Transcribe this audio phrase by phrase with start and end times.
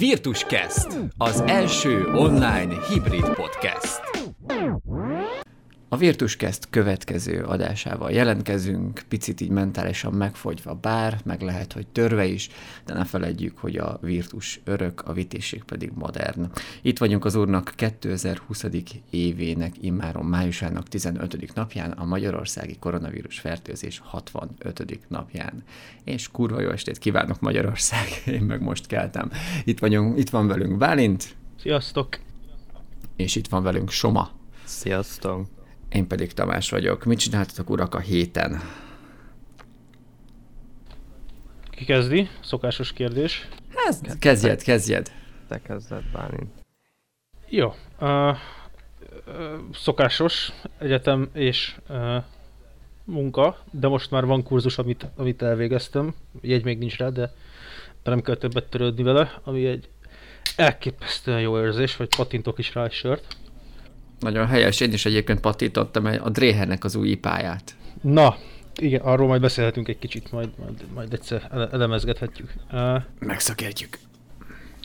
[0.00, 0.86] Virtuscast,
[1.18, 4.19] az első online hibrid podcast.
[6.00, 12.48] A Virtuscast következő adásával jelentkezünk, picit így mentálisan megfogyva bár, meg lehet, hogy törve is,
[12.84, 16.50] de ne feledjük, hogy a Virtus örök, a vitésség pedig modern.
[16.82, 18.64] Itt vagyunk az úrnak 2020.
[19.10, 21.54] évének, immáron májusának 15.
[21.54, 25.00] napján, a magyarországi koronavírus fertőzés 65.
[25.08, 25.64] napján.
[26.04, 28.06] És kurva jó estét kívánok Magyarország,
[28.36, 29.30] én meg most keltem.
[29.64, 31.36] Itt, vagyunk, itt van velünk Bálint.
[31.58, 32.18] Sziasztok!
[33.16, 34.30] És itt van velünk Soma.
[34.64, 35.58] Sziasztok!
[35.92, 37.04] Én pedig Tamás vagyok.
[37.04, 38.60] Mit csináltatok urak a héten?
[41.70, 42.28] Ki kezdi?
[42.40, 43.48] Szokásos kérdés.
[43.74, 45.12] Hát, kezdjed, kezdjed.
[45.48, 46.50] Te kezded, Bálint.
[47.48, 47.74] Jó.
[48.00, 48.36] Uh,
[49.72, 52.22] szokásos egyetem és uh,
[53.04, 56.14] munka, de most már van kurzus, amit, amit elvégeztem.
[56.40, 57.32] Jegy még nincs rá, de
[58.04, 59.88] nem kell többet törődni vele, ami egy
[60.56, 63.36] elképesztően jó érzés, hogy patintok is rá egy sört.
[64.20, 67.74] Nagyon helyes, én is egyébként patítottam a Dréhernek az új ipáját.
[68.00, 68.36] Na,
[68.76, 72.52] igen, arról majd beszélhetünk egy kicsit, majd, majd, majd egyszer elemezgethetjük.
[72.72, 73.98] Uh, Megszakértjük.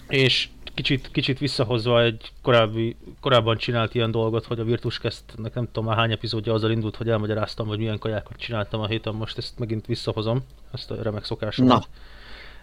[0.07, 5.65] És kicsit, kicsit visszahozva egy korábbi, korábban csinált ilyen dolgot, hogy a Virtus Quest-nek nem
[5.65, 9.37] tudom már hány epizódja azzal indult, hogy elmagyaráztam, hogy milyen kajákat csináltam a héten, most
[9.37, 11.79] ezt megint visszahozom, ezt a remek szokásomat.
[11.79, 11.85] Na.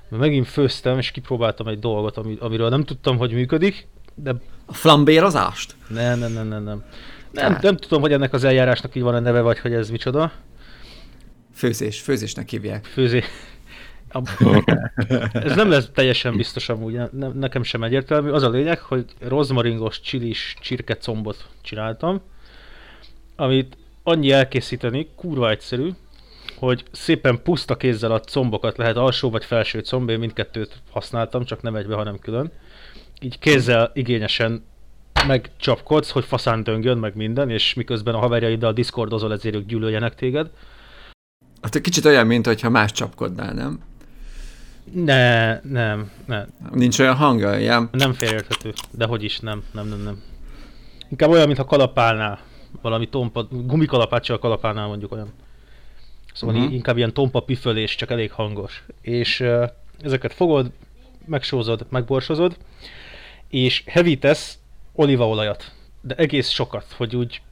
[0.08, 4.34] Mert megint főztem, és kipróbáltam egy dolgot, amiről nem tudtam, hogy működik, de...
[4.66, 5.74] A flambérozást?
[5.88, 6.84] Nem, nem, nem, nem, nem.
[7.30, 10.32] Nem, nem tudom, hogy ennek az eljárásnak így van a neve, vagy hogy ez micsoda.
[11.54, 12.84] Főzés, főzésnek hívják.
[12.84, 13.24] Főzés.
[15.32, 18.30] ez nem lesz teljesen biztos amúgy, ne, nekem sem egyértelmű.
[18.30, 22.20] Az a lényeg, hogy rozmaringos csilis csirkecombot csináltam,
[23.36, 25.90] amit annyi elkészíteni, kurva egyszerű,
[26.56, 31.62] hogy szépen puszta kézzel a combokat lehet alsó vagy felső comb, én mindkettőt használtam, csak
[31.62, 32.52] nem egybe, hanem külön
[33.22, 34.64] így kézzel igényesen
[35.26, 40.50] megcsapkodsz, hogy faszán döngjön meg minden, és miközben a haverjaiddal diszkordozol, ezért ők gyűlöljenek téged.
[41.62, 43.80] Hát egy kicsit olyan, mint hogyha más csapkodnál, nem?
[44.92, 46.46] Ne, nem, nem.
[46.72, 47.88] Nincs olyan hangja, ilyen?
[47.92, 50.22] Nem félérthető, de hogy is, nem, nem, nem, nem.
[51.08, 52.40] Inkább olyan, mintha kalapálnál,
[52.82, 55.32] valami tompa, gumikalapáccsal kalapálnál mondjuk olyan.
[56.34, 56.72] Szóval uh-huh.
[56.72, 58.84] inkább ilyen tompa pifölés, csak elég hangos.
[59.00, 60.70] És uh, ezeket fogod,
[61.26, 62.56] megsózod, megborsozod,
[63.52, 64.58] és hevítesz
[64.92, 67.42] olívaolajat, de egész sokat, hogy úgy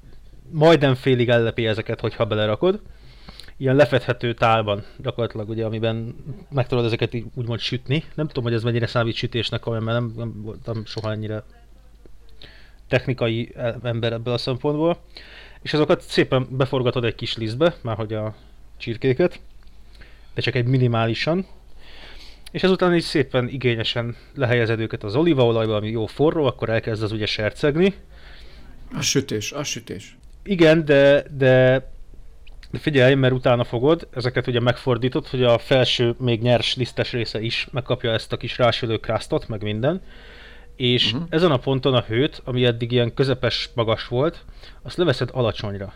[0.51, 2.81] majdnem félig ellepi ezeket, hogyha belerakod.
[3.57, 6.15] Ilyen lefedhető tálban gyakorlatilag, ugye, amiben
[6.51, 8.05] meg tudod ezeket így úgymond sütni.
[8.15, 11.45] Nem tudom, hogy ez mennyire számít sütésnek, mert nem, nem voltam soha ennyire
[12.89, 14.99] technikai ember ebből a szempontból.
[15.63, 18.35] És azokat szépen beforgatod egy kis lisztbe, már hogy a
[18.77, 19.41] csirkéket,
[20.35, 21.47] de csak egy minimálisan,
[22.51, 27.13] és ezután így szépen igényesen lehelyezed őket az olívaolajba, ami jó forró, akkor elkezd az
[27.13, 27.95] ugye sercegni.
[28.95, 30.17] A sütés, a sütés.
[30.43, 31.91] Igen, de, de,
[32.71, 37.41] de figyelj, mert utána fogod, ezeket ugye megfordítod, hogy a felső, még nyers, lisztes része
[37.41, 40.03] is megkapja ezt a kis rásülő krásztot, meg minden.
[40.77, 41.29] És uh-huh.
[41.31, 44.45] ezen a ponton a hőt, ami eddig ilyen közepes magas volt,
[44.83, 45.95] azt leveszed alacsonyra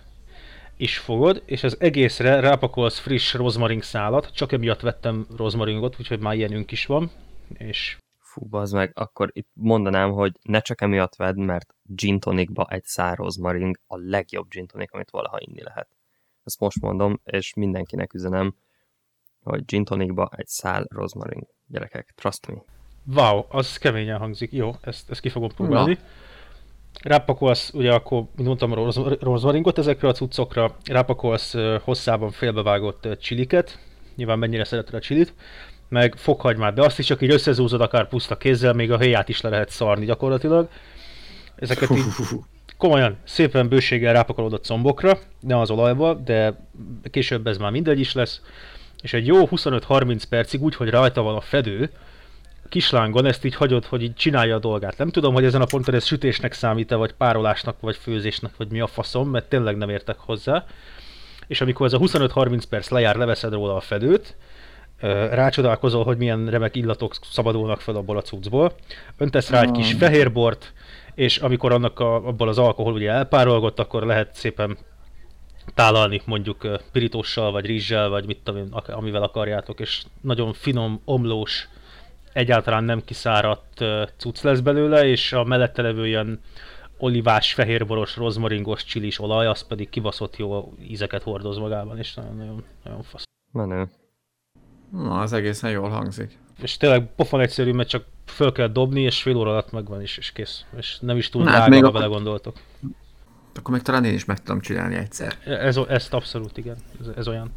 [0.76, 6.34] is fogod, és az egészre rápakolsz friss rozmaring szálat, csak emiatt vettem rozmaringot, úgyhogy már
[6.34, 7.10] ilyenünk is van,
[7.58, 7.98] és...
[8.18, 12.84] Fú, az meg, akkor itt mondanám, hogy ne csak emiatt vedd, mert gin tonicba egy
[12.84, 15.88] szár rozmaring a legjobb gin tonic, amit valaha inni lehet.
[16.44, 18.54] Ezt most mondom, és mindenkinek üzenem,
[19.42, 21.46] hogy gin tonicba egy szál rozmaring.
[21.66, 22.62] Gyerekek, trust me.
[23.06, 24.52] Wow, az keményen hangzik.
[24.52, 25.92] Jó, ezt, ezt ki fogom próbálni.
[25.92, 26.00] Na
[27.02, 28.74] rápakolsz, ugye akkor, mint mondtam,
[29.20, 33.78] rozmaringot ezekre a cuccokra, rápakolsz hosszában félbevágott csiliket,
[34.16, 35.34] nyilván mennyire szereted a csilit,
[35.88, 39.40] meg fokhagymát, de azt is csak így összezúzod akár puszta kézzel, még a héját is
[39.40, 40.68] le lehet szarni gyakorlatilag.
[41.56, 42.04] Ezeket így
[42.76, 46.60] komolyan, szépen bőséggel rápakolod a combokra, ne az olajba, de
[47.10, 48.40] később ez már mindegy is lesz.
[49.02, 51.90] És egy jó 25-30 percig úgy, hogy rajta van a fedő,
[52.68, 54.98] kislángon ezt így hagyod, hogy így csinálja a dolgát.
[54.98, 58.80] Nem tudom, hogy ezen a ponton ez sütésnek számít-e, vagy párolásnak, vagy főzésnek, vagy mi
[58.80, 60.64] a faszom, mert tényleg nem értek hozzá.
[61.46, 64.36] És amikor ez a 25-30 perc lejár, leveszed róla a fedőt,
[65.30, 68.74] rácsodálkozol, hogy milyen remek illatok szabadulnak fel abból a cuccból.
[69.16, 70.72] Öntesz rá egy kis fehérbort,
[71.14, 74.76] és amikor annak a, abból az alkohol ugye elpárolgott, akkor lehet szépen
[75.74, 81.68] tálalni mondjuk pirítóssal, vagy rizssel, vagy mit tudom amivel akarjátok, és nagyon finom, omlós,
[82.34, 83.84] egyáltalán nem kiszáradt
[84.16, 86.40] cucc lesz belőle, és a mellette levő ilyen
[86.98, 92.64] olivás, fehérboros, rozmaringos, csilis olaj, az pedig kibaszott jó ízeket hordoz magában, és nagyon, nagyon,
[92.84, 93.22] nagyon fasz.
[93.52, 93.88] Menő.
[94.92, 96.38] Na, az egészen jól hangzik.
[96.62, 100.18] És tényleg pofon egyszerű, mert csak föl kell dobni, és fél óra alatt megvan is,
[100.18, 100.64] és kész.
[100.76, 102.56] És nem is túl Na, hát drága, még ha akkor- vele gondoltok.
[103.54, 105.36] Akkor még talán én is meg tudom csinálni egyszer.
[105.44, 107.52] Ez, ezt abszolút igen, ez, ez olyan.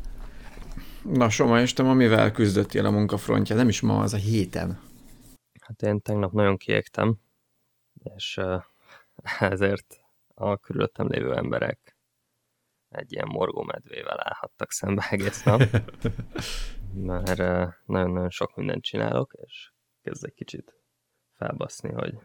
[1.11, 3.55] Na, Soma, és te ma mivel küzdöttél a munkafrontja?
[3.55, 4.79] Nem is ma, az a héten.
[5.61, 7.17] Hát én tegnap nagyon kiégtem,
[8.15, 8.39] és
[9.39, 10.01] ezért
[10.33, 11.97] a körülöttem lévő emberek
[12.89, 15.61] egy ilyen morgómedvével állhattak szembe egész nap,
[17.09, 17.37] mert
[17.85, 19.71] nagyon-nagyon sok mindent csinálok, és
[20.01, 20.75] kezd egy kicsit
[21.33, 22.19] felbaszni, hogy,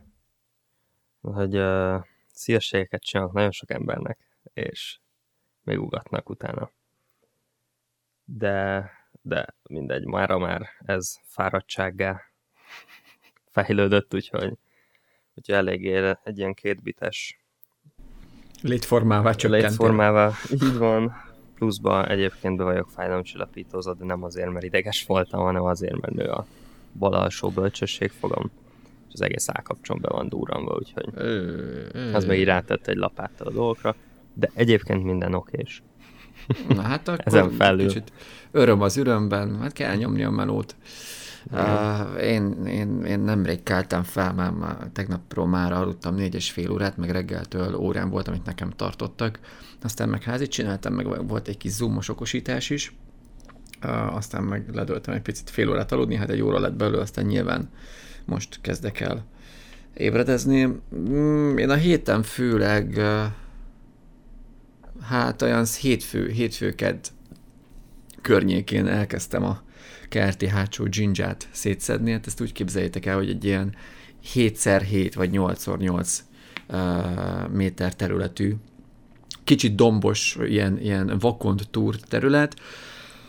[1.20, 5.00] hogy uh, szívességeket csinálok nagyon sok embernek, és
[5.62, 6.70] még ugatnak utána.
[8.24, 8.90] De,
[9.22, 12.20] de mindegy, mára már ez fáradtsággá
[13.50, 14.58] fejlődött, úgyhogy,
[15.34, 17.42] úgyhogy eléggé egy ilyen kétbites
[18.62, 19.68] Létformává csökkentél.
[19.68, 20.32] létformával.
[20.50, 21.12] Így van.
[21.54, 26.24] Pluszban egyébként be vagyok fájdalomcsillapítózott, de nem azért, mert ideges voltam, hanem azért, mert nő
[26.24, 26.46] a
[26.98, 28.50] bal alsó bölcsességfogam,
[29.08, 31.08] és az egész állkapcsom be van durranva, úgyhogy
[32.14, 33.94] az még így rátett egy lapáttal a dolgokra,
[34.34, 35.82] de egyébként minden okés.
[36.68, 37.86] Na hát akkor Ezen felül.
[37.86, 38.12] kicsit
[38.50, 40.76] öröm az örömben, hát kell nyomni a melót.
[41.50, 46.70] Uh, én, én, én nemrég keltem fel, már, már tegnapról már aludtam négy és fél
[46.70, 49.38] órát, meg reggeltől órán volt, amit nekem tartottak.
[49.82, 52.94] Aztán meg házit csináltam, meg volt egy kis zoomos okosítás is.
[53.84, 57.24] Uh, aztán meg ledöltem egy picit fél órát aludni, hát egy óra lett belőle, aztán
[57.24, 57.68] nyilván
[58.24, 59.24] most kezdek el
[59.94, 60.80] ébredezni.
[60.94, 63.22] Mm, én a héten főleg uh,
[65.04, 67.04] hát olyan hétfő, hétfő-kedd
[68.20, 69.62] környékén elkezdtem a
[70.08, 72.12] kerti hátsó dzsindzsát szétszedni.
[72.12, 73.74] Hát ezt úgy képzeljétek el, hogy egy ilyen
[74.34, 76.18] 7x7 vagy 8x8
[76.68, 78.54] uh, méter területű,
[79.44, 82.60] kicsit dombos, ilyen, ilyen vakond túr terület,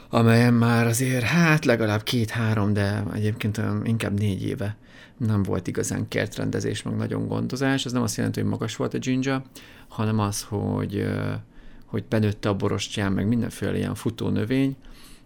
[0.10, 4.78] amelyen már azért hát legalább két-három, de egyébként inkább négy éve
[5.18, 7.86] nem volt igazán kertrendezés, meg nagyon gondozás.
[7.86, 9.44] Ez nem azt jelenti, hogy magas volt a dzsindzsa,
[9.88, 11.06] hanem az, hogy,
[11.94, 14.76] hogy benőtte a borostyán, meg mindenféle ilyen futó növény,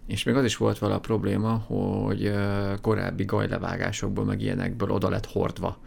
[0.06, 2.32] és még az is volt vele a probléma, hogy
[2.80, 5.78] korábbi gajlevágásokból, meg ilyenekből oda lett hordva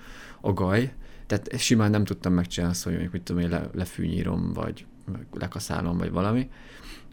[0.42, 0.94] a gaj,
[1.28, 4.86] tehát simán nem tudtam megcsinálni azt, hogy mondjuk, mit tudom én, le, lefűnyírom, vagy
[5.34, 6.50] lekaszálom, vagy valami.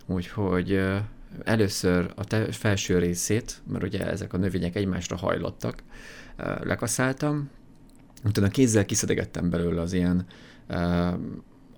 [0.07, 0.81] Úgyhogy
[1.45, 5.83] először a te- felső részét, mert ugye ezek a növények egymásra hajlottak,
[6.63, 7.51] lekaszáltam,
[8.25, 10.27] utána kézzel kiszedegettem belőle az ilyen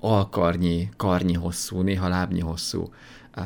[0.00, 2.88] alkarnyi, karnyi hosszú, néha lábnyi hosszú,
[3.36, 3.44] uh,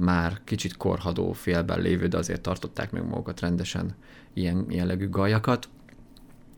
[0.00, 3.94] már kicsit korhadó félben lévő, de azért tartották meg magukat rendesen
[4.34, 5.68] ilyen jellegű gajakat.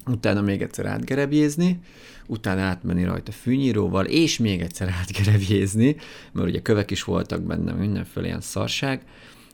[0.07, 1.81] Utána még egyszer átgerebjézni,
[2.27, 5.97] utána átmenni rajta fűnyíróval, és még egyszer átgerebjézni,
[6.33, 9.03] mert ugye kövek is voltak benne, mindenféle ilyen szarság.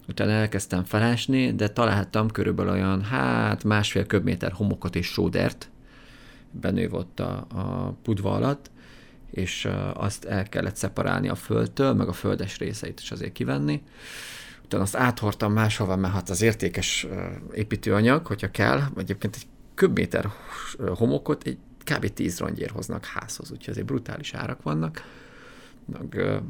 [0.09, 5.71] Utána elkezdtem felásni, de találtam körülbelül olyan, hát másfél köbméter homokot és sódert,
[6.51, 8.71] benő ott a, a pudva alatt,
[9.35, 13.83] és azt el kellett szeparálni a földtől, meg a földes részeit is azért kivenni.
[14.65, 17.07] Utána azt áthordtam máshova, mert hát az értékes
[17.53, 20.31] építőanyag, hogyha kell, egyébként egy köbméter
[20.95, 22.09] homokot egy kb.
[22.09, 25.03] 10 rongyér hoznak házhoz, úgyhogy azért brutális árak vannak.
[25.85, 26.41] Meg,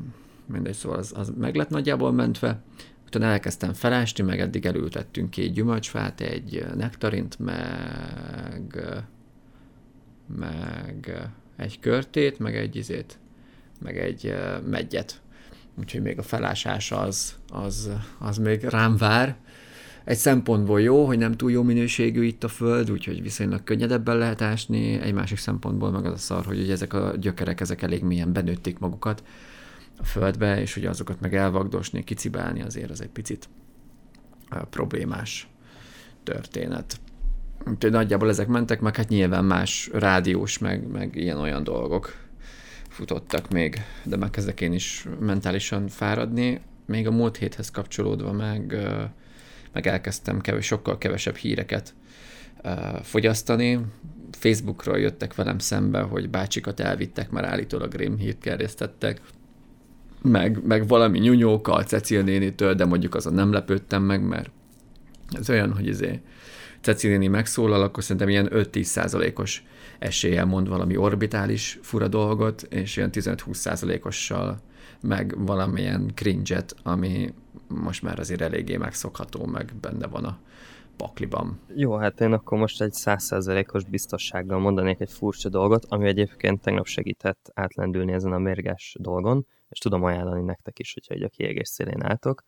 [0.46, 2.62] mindegy, szóval az, az meg lett nagyjából mentve.
[3.06, 8.78] Utána elkezdtem felásni, meg eddig elültettünk két gyümölcsfát, egy nektarint, meg
[10.26, 13.18] meg egy körtét, meg egy izét,
[13.80, 14.34] meg egy
[14.66, 15.22] megyet.
[15.78, 19.36] Úgyhogy még a felásás az, az, az még rám vár.
[20.04, 24.42] Egy szempontból jó, hogy nem túl jó minőségű itt a föld, úgyhogy viszonylag könnyedebben lehet
[24.42, 25.00] ásni.
[25.00, 28.32] Egy másik szempontból meg az a szar, hogy ugye ezek a gyökerek ezek elég mélyen
[28.32, 29.22] benőtték magukat
[29.98, 33.48] a földbe, és ugye azokat meg elvagdosni, kicibálni azért az egy picit
[34.70, 35.48] problémás
[36.22, 37.00] történet.
[37.66, 42.14] Úgyhogy nagyjából ezek mentek, meg hát nyilván más rádiós, meg, meg ilyen-olyan dolgok
[42.88, 46.60] futottak még, de már kezdek én is mentálisan fáradni.
[46.86, 48.76] Még a múlt héthez kapcsolódva meg,
[49.72, 51.94] meg elkezdtem kevés, sokkal kevesebb híreket
[53.02, 53.80] fogyasztani.
[54.30, 59.20] Facebookról jöttek velem szembe, hogy bácsikat elvittek, mert állítólag rém hírt gerjesztettek,
[60.22, 64.50] meg, meg valami nyunyóka a Cecil nénitől, de mondjuk azon nem lepődtem meg, mert
[65.32, 66.20] ez olyan, hogy izé,
[66.84, 69.64] Ceci néni megszólal, akkor szerintem ilyen 5-10 százalékos
[69.98, 74.60] eséllyel mond valami orbitális fura dolgot, és ilyen 15-20 százalékossal
[75.00, 77.34] meg valamilyen cringe-et, ami
[77.68, 80.38] most már azért eléggé megszokható, meg benne van a
[80.96, 81.60] pakliban.
[81.74, 86.86] Jó, hát én akkor most egy 100%-os biztossággal mondanék egy furcsa dolgot, ami egyébként tegnap
[86.86, 91.68] segített átlendülni ezen a mérges dolgon, és tudom ajánlani nektek is, hogyha egy a kiégés
[91.68, 92.44] szélén álltok,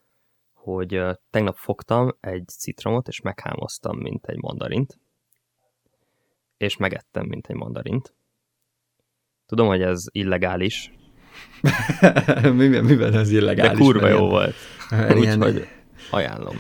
[0.67, 4.99] hogy tegnap fogtam egy citromot, és meghámoztam, mint egy mandarint,
[6.57, 8.15] és megettem, mint egy mandarint.
[9.47, 10.93] Tudom, hogy ez illegális.
[12.43, 13.79] miben, miben ez illegális?
[13.79, 14.55] De kurva jó volt.
[15.19, 15.69] Úgyhogy
[16.11, 16.57] ajánlom.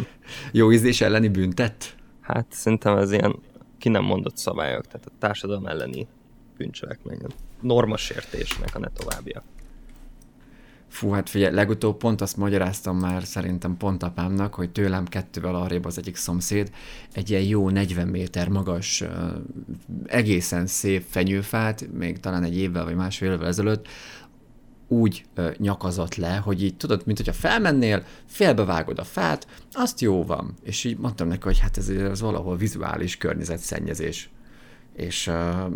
[0.52, 1.96] Jó ízlés elleni büntet?
[2.20, 3.42] Hát szerintem ez ilyen
[3.78, 6.08] ki nem mondott szabályok, tehát a társadalom elleni
[6.56, 7.18] bűncselekmény.
[7.60, 9.42] Normasértésnek a ne továbbja.
[10.88, 15.84] Fú, hát figyelj, legutóbb pont azt magyaráztam már szerintem pont apámnak, hogy tőlem kettővel arrébb
[15.84, 16.70] az egyik szomszéd
[17.12, 19.04] egy ilyen jó 40 méter magas,
[20.06, 23.88] egészen szép fenyőfát, még talán egy évvel vagy másfél évvel ezelőtt,
[24.88, 25.24] úgy
[25.56, 30.54] nyakazott le, hogy így tudod, mint hogyha felmennél, félbevágod a fát, azt jó van.
[30.62, 34.30] És így mondtam neki, hogy hát ez, ez valahol vizuális környezetszennyezés.
[34.92, 35.30] És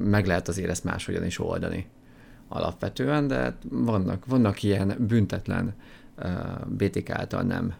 [0.04, 1.86] meg lehet azért ezt máshogyan is oldani
[2.52, 5.74] alapvetően, de vannak, vannak ilyen büntetlen
[6.66, 7.74] BTK által nem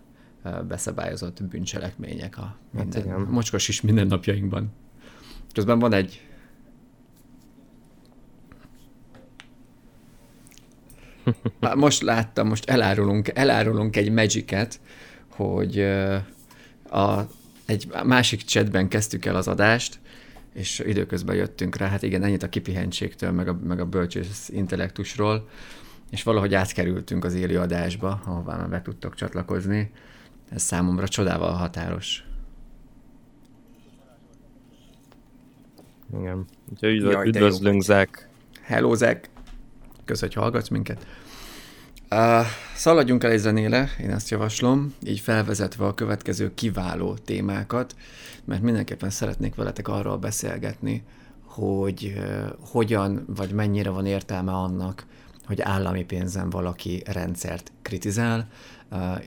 [0.68, 4.72] beszabályozott bűncselekmények a hát minden, hát mocskos is mindennapjainkban.
[5.52, 6.26] Közben van egy
[11.74, 14.80] most láttam, most elárulunk, elárulunk egy Magic-et,
[15.28, 15.80] hogy
[16.90, 17.20] a,
[17.66, 19.99] egy másik chatben kezdtük el az adást,
[20.54, 25.48] és időközben jöttünk rá, hát igen, ennyit a kipihentségtől, meg a, meg a bölcsész intellektusról,
[26.10, 29.90] és valahogy átkerültünk az élő adásba, ahová már be tudtok csatlakozni.
[30.50, 32.24] Ez számomra csodával határos.
[36.18, 36.44] Igen.
[36.70, 38.28] Úgyhogy üdvözlünk, Zek.
[38.62, 39.30] Hello, Zek.
[40.04, 41.06] Köszönöm, hogy hallgatsz minket.
[42.14, 47.94] Uh, szaladjunk el egy zenére, én ezt javaslom, így felvezetve a következő kiváló témákat,
[48.44, 51.04] mert mindenképpen szeretnék veletek arról beszélgetni,
[51.44, 55.06] hogy uh, hogyan vagy mennyire van értelme annak,
[55.46, 58.48] hogy állami pénzen valaki rendszert kritizál.
[58.90, 59.24] Uh,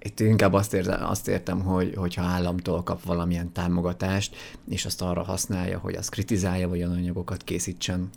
[0.00, 4.36] itt inkább azt, értem, azt értem, hogy, hogyha államtól kap valamilyen támogatást,
[4.68, 8.10] és azt arra használja, hogy azt kritizálja, vagy olyan anyagokat készítsen,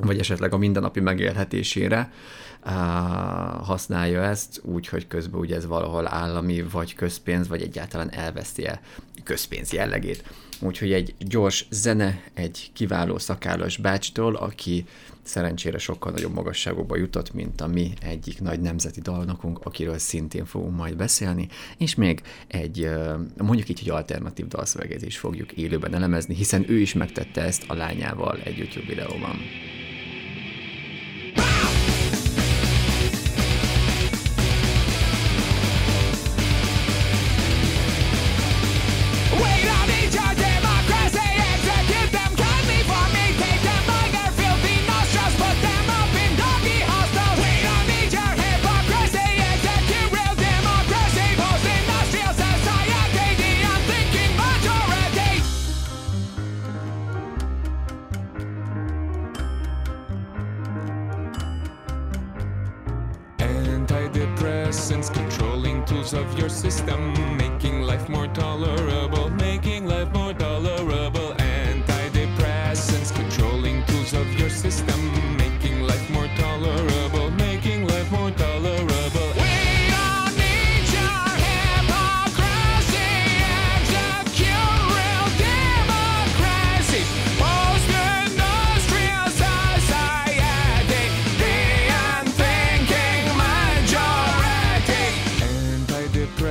[0.00, 2.12] vagy esetleg a mindennapi megélhetésére,
[3.62, 8.80] használja ezt, úgy, hogy közben ugye ez valahol állami, vagy közpénz, vagy egyáltalán elveszti el
[9.24, 10.24] közpénz jellegét.
[10.60, 14.84] Úgyhogy egy gyors zene egy kiváló szakállas bácstól, aki
[15.22, 20.76] szerencsére sokkal nagyobb magasságokba jutott, mint a mi egyik nagy nemzeti dalnokunk, akiről szintén fogunk
[20.76, 21.48] majd beszélni,
[21.78, 22.90] és még egy,
[23.36, 27.74] mondjuk így, hogy alternatív dalszöveget is fogjuk élőben elemezni, hiszen ő is megtette ezt a
[27.74, 29.36] lányával egy YouTube videóban.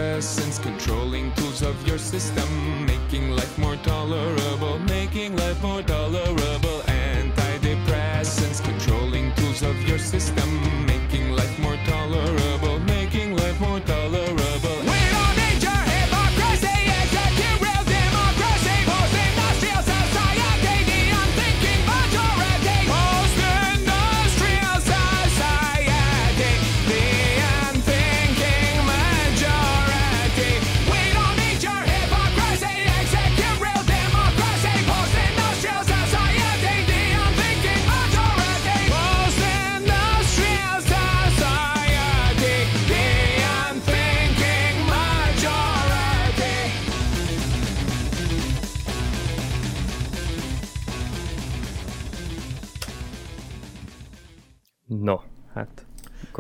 [0.02, 2.50] essence, controlling tools of your system,
[2.86, 6.80] making life more tolerable, making life more tolerable.
[6.88, 10.41] Antidepressants, controlling tools of your system.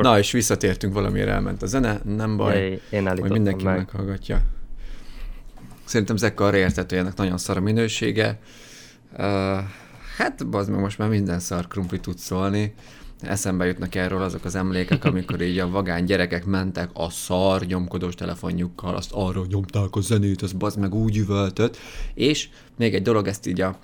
[0.02, 0.14] Akkor...
[0.14, 3.78] Na, és visszatértünk valamire, elment a zene, nem baj, én hogy mindenki meg.
[3.78, 4.42] meghallgatja.
[5.86, 8.40] Szerintem ezek arra értető, ennek nagyon szar a minősége.
[9.12, 9.18] Uh,
[10.18, 12.74] hát, az meg most már minden szar krumpli tud szólni.
[13.22, 18.16] eszembe jutnak erről azok az emlékek, amikor így a vagány gyerekek mentek a szar nyomkodós
[18.16, 21.78] telefonjukkal, azt arra nyomták a zenét, az bazd meg úgy üvöltött,
[22.14, 23.80] és még egy dolog, ezt így a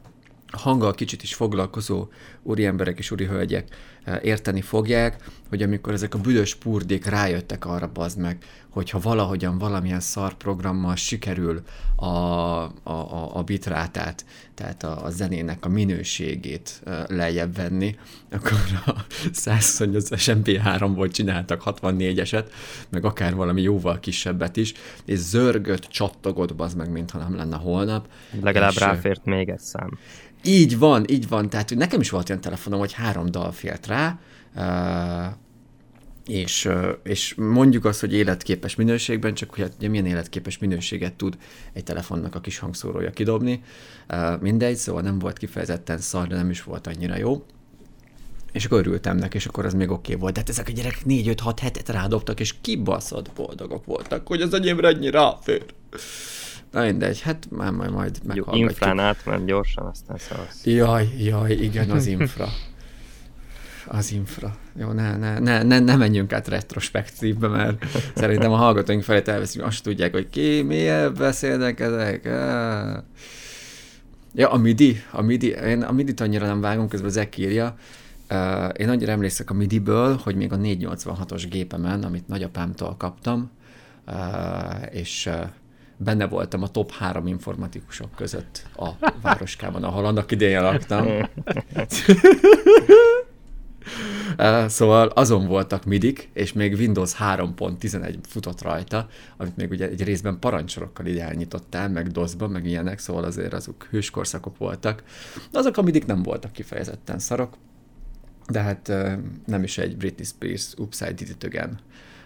[0.51, 2.07] hanggal kicsit is foglalkozó
[2.43, 3.75] úri emberek és úri hölgyek
[4.21, 8.37] érteni fogják, hogy amikor ezek a büdös purdék rájöttek arra, bazd meg,
[8.69, 11.61] hogyha valahogyan valamilyen szar programmal sikerül
[11.95, 17.95] a, a, a, a bitrátát, tehát a, a zenének a minőségét eh, lejjebb venni,
[18.31, 18.51] akkor
[18.85, 18.93] a
[19.31, 22.45] 128 MP3-ból csináltak 64-eset,
[22.89, 24.73] meg akár valami jóval kisebbet is,
[25.05, 28.07] és zörgött, csattogott, bazd meg, mintha nem lenne holnap.
[28.41, 29.97] Legalább és, ráfért még egy szám.
[30.44, 31.50] Így van, így van.
[31.50, 34.20] Tehát hogy nekem is volt olyan telefonom, hogy három dal fért rá,
[36.27, 36.70] és,
[37.03, 41.38] és mondjuk azt, hogy életképes minőségben, csak hogy hát, ugye milyen életképes minőséget tud
[41.74, 43.63] egy telefonnak a kis hangszórója kidobni.
[44.39, 47.46] Mindegy, szóval nem volt kifejezetten szar, de nem is volt annyira jó.
[48.51, 50.34] És akkor örültem neki, és akkor az még oké okay volt.
[50.34, 54.88] De hát ezek a gyerekek 4-5-6 hetet rádobtak, és kibaszott boldogok voltak, hogy az enyémre
[54.88, 55.65] ennyi ráfér.
[56.71, 58.69] Na mindegy, hát már majd, majd meghallgatjuk.
[58.69, 60.65] Infrán átment gyorsan, aztán szavasz.
[60.65, 62.47] Jaj, jaj, igen, az infra.
[63.88, 64.55] Az infra.
[64.79, 69.65] Jó, ne, ne, ne, ne, ne menjünk át retrospektívbe, mert szerintem a hallgatóink felé elveszünk,
[69.65, 72.25] azt tudják, hogy ki, miért beszélnek ezek.
[74.33, 77.75] Ja, a MIDI, a MIDI, én a MIDI-t annyira nem vágom, közben Zek írja.
[78.29, 83.51] Uh, én annyira emlékszek a MIDI-ből, hogy még a 486-os gépemen, amit nagyapámtól kaptam,
[84.07, 84.15] uh,
[84.91, 85.47] és uh,
[85.98, 88.89] benne voltam a top három informatikusok között a
[89.22, 91.08] városkában, ahol annak idején laktam.
[94.68, 100.39] szóval azon voltak midik, és még Windows 3.11 futott rajta, amit még ugye egy részben
[100.39, 105.04] parancsorokkal így elnyitottál, meg DOS-ba, meg ilyenek, szóval azért azok hőskorszakok voltak.
[105.51, 107.58] Azok a midik nem voltak kifejezetten szarok,
[108.48, 108.88] de hát
[109.46, 111.80] nem is egy Britney Spears Upside Did It Again,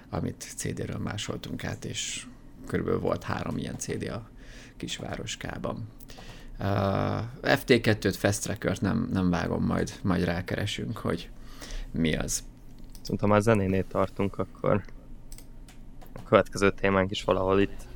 [0.10, 2.26] amit CD-ről másoltunk át, és
[2.68, 4.30] körülbelül volt három ilyen CD a
[4.78, 5.88] kisvároskában.
[6.60, 6.68] Uh,
[7.44, 11.30] FT2-t, Fast Record nem, nem vágom, majd, majd rákeresünk, hogy
[11.92, 12.44] mi az.
[13.02, 14.84] Szóval ha már zenénél tartunk, akkor
[16.14, 17.90] a következő témánk is valahol itt.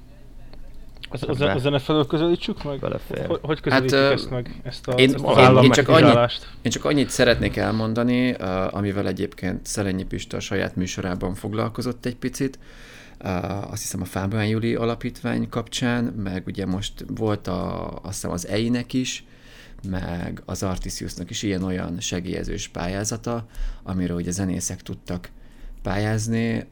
[1.10, 2.80] Az, az, a zene felől közelítsük meg?
[2.80, 3.26] Belefér.
[3.26, 6.48] Hogy, hogy közelítjük hát, ezt meg, ezt, a, én, ezt az én, én, csak annyit,
[6.62, 12.16] én csak annyit szeretnék elmondani, uh, amivel egyébként Szelenyi Pista a saját műsorában foglalkozott egy
[12.16, 12.60] picit,
[13.70, 18.48] azt hiszem a Fábián Júli alapítvány kapcsán, meg ugye most volt a, azt hiszem az
[18.48, 19.26] EI-nek is,
[19.90, 23.48] meg az Artisiusnak is ilyen-olyan segélyezős pályázata,
[23.84, 25.30] amiről ugye zenészek tudtak
[25.82, 26.66] pályázni,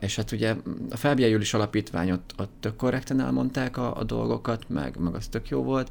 [0.00, 0.54] és hát ugye
[0.90, 5.26] a Fábián Júlis alapítvány ott, ott tök korrekten elmondták a, a dolgokat, meg, meg az
[5.26, 5.90] tök jó volt,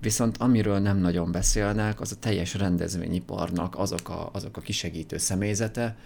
[0.00, 5.96] viszont amiről nem nagyon beszélnek, az a teljes rendezvényiparnak azok a, azok a kisegítő személyzete,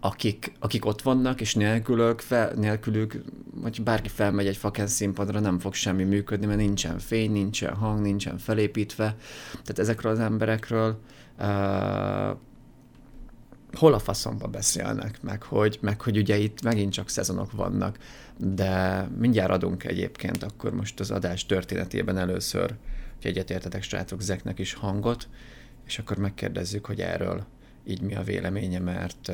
[0.00, 3.22] akik, akik ott vannak, és nélkülük, fel, nélkülük,
[3.54, 8.00] vagy bárki felmegy egy faken színpadra, nem fog semmi működni, mert nincsen fény, nincsen hang,
[8.00, 9.16] nincsen felépítve.
[9.50, 10.98] Tehát ezekről az emberekről
[11.38, 11.46] uh,
[13.72, 17.98] hol a faszomba beszélnek, meg hogy, meg hogy ugye itt megint csak szezonok vannak,
[18.36, 22.74] de mindjárt adunk egyébként akkor most az adás történetében először,
[23.22, 25.28] hogy egyetértetek srácok, Zeknek is hangot,
[25.86, 27.46] és akkor megkérdezzük, hogy erről
[27.84, 29.30] így mi a véleménye, mert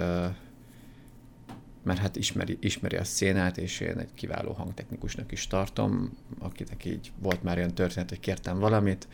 [1.83, 7.13] mert hát ismeri, ismeri a szénát, és én egy kiváló hangtechnikusnak is tartom, akinek így
[7.19, 9.09] volt már olyan történet, hogy kértem valamit,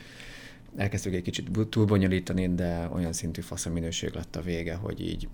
[0.77, 5.29] elkezdtük egy kicsit túlbonyolítani, de olyan szintű fasz a minőség lett a vége, hogy így,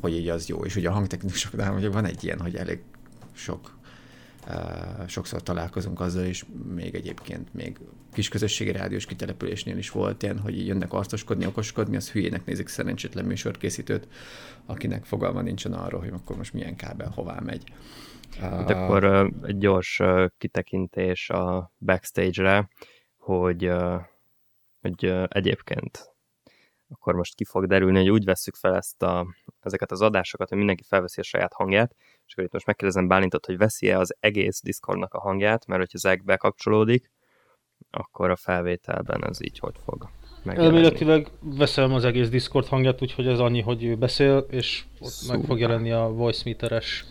[0.00, 0.64] hogy így az jó.
[0.64, 2.80] És ugye a hangtechnikusoknál ugye van egy ilyen, hogy elég
[3.32, 3.78] sok
[5.06, 7.78] sokszor találkozunk azzal is, még egyébként még
[8.12, 13.24] kis közösségi rádiós kitelepülésnél is volt ilyen, hogy jönnek arcoskodni, okoskodni, az hülyének nézik szerencsétlen
[13.24, 14.08] műsorkészítőt,
[14.66, 17.62] akinek fogalma nincsen arról, hogy akkor most milyen kábel hová megy.
[18.40, 19.04] Hát uh, akkor
[19.42, 20.00] egy gyors
[20.38, 22.68] kitekintés a backstage-re,
[23.16, 23.70] hogy,
[24.80, 26.12] hogy egyébként
[26.88, 29.26] akkor most ki fog derülni, hogy úgy vesszük fel ezt a,
[29.60, 31.94] ezeket az adásokat, hogy mindenki felveszi a saját hangját,
[32.32, 35.98] és akkor itt most megkérdezem Bálintot, hogy veszi-e az egész Discordnak a hangját, mert hogyha
[35.98, 37.10] Zeg bekapcsolódik,
[37.90, 40.08] akkor a felvételben ez így hogy fog
[40.44, 45.36] Elméletileg veszem az egész Discord hangját, úgyhogy ez annyi, hogy ő beszél, és ott Szuper.
[45.36, 47.04] meg fog jelenni a voice meteres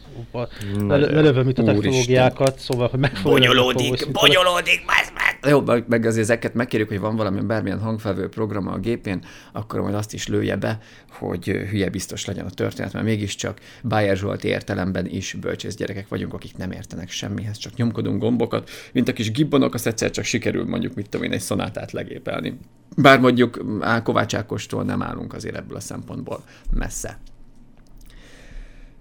[0.87, 5.30] lelövöm itt a technológiákat, szóval, hogy meg fog Bonyolódik, bonyolódik, meg!
[5.47, 9.93] Jó, meg azért ezeket megkérjük, hogy van valami bármilyen hangfelvő program a gépén, akkor majd
[9.93, 15.05] azt is lője be, hogy hülye biztos legyen a történet, mert mégiscsak Bayer Zsolt értelemben
[15.05, 19.73] is bölcsész gyerekek vagyunk, akik nem értenek semmihez, csak nyomkodunk gombokat, mint a kis gibbonok,
[19.73, 22.57] azt egyszer csak sikerül mondjuk, mit tudom én, egy szonátát legépelni.
[22.97, 23.59] Bár mondjuk
[24.03, 27.19] Kovács Ákostól nem állunk azért ebből a szempontból messze.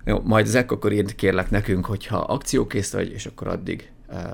[0.05, 3.93] Jó, majd ezek akkor írt kérlek nekünk, hogyha akciókész vagy, és akkor addig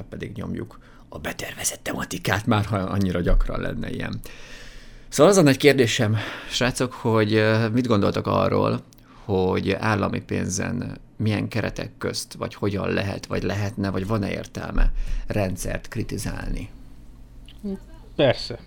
[0.09, 0.79] pedig nyomjuk
[1.17, 4.21] a betervezett tematikát, már ha annyira gyakran lenne ilyen.
[5.09, 6.17] Szóval az a nagy kérdésem,
[6.51, 8.83] srácok, hogy mit gondoltak arról,
[9.25, 14.93] hogy állami pénzen milyen keretek közt, vagy hogyan lehet, vagy lehetne, vagy van-e értelme
[15.27, 16.71] rendszert kritizálni?
[18.17, 18.59] Persze.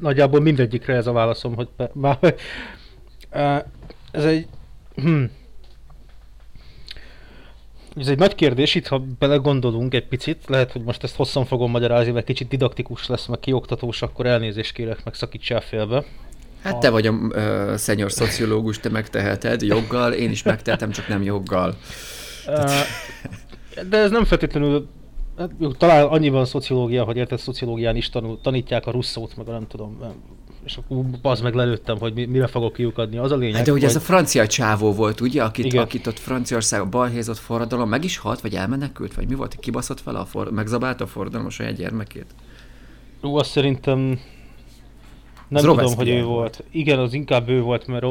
[0.00, 1.68] Nagyjából mindegyikre ez a válaszom, hogy
[4.10, 4.48] ez egy...
[4.94, 5.24] Hm
[7.96, 11.70] ez egy nagy kérdés, itt ha belegondolunk egy picit, lehet, hogy most ezt hosszan fogom
[11.70, 16.04] magyarázni, mert kicsit didaktikus lesz, meg kioktatós, akkor elnézést kérek, meg szakítsál félbe.
[16.62, 21.22] Hát te vagy a uh, szenyor szociológus, te megteheted joggal, én is megtehetem, csak nem
[21.22, 21.74] joggal.
[22.46, 22.70] Uh,
[23.88, 24.88] de ez nem feltétlenül
[25.36, 29.66] Hát, talán annyiban szociológia, hogy érted, szociológián is tanul, tanítják a russzót, meg a nem
[29.66, 29.98] tudom,
[30.66, 33.18] és akkor az meg lelőttem, hogy mire fogok kiukadni.
[33.18, 33.90] Az a lényeg, hát de ugye hogy...
[33.90, 35.82] ez a francia csávó volt, ugye, akit, Igen.
[35.82, 40.02] akit ott Franciaország a balhézott forradalom, meg is halt, vagy elmenekült, vagy mi volt, kibaszott
[40.02, 40.50] vele, a for...
[40.50, 42.26] megzabálta a forradalom a saját gyermekét?
[43.22, 44.18] Ú, azt szerintem nem
[45.48, 46.26] az tudom, hogy ő volt.
[46.26, 46.64] volt.
[46.70, 48.04] Igen, az inkább ő volt, mert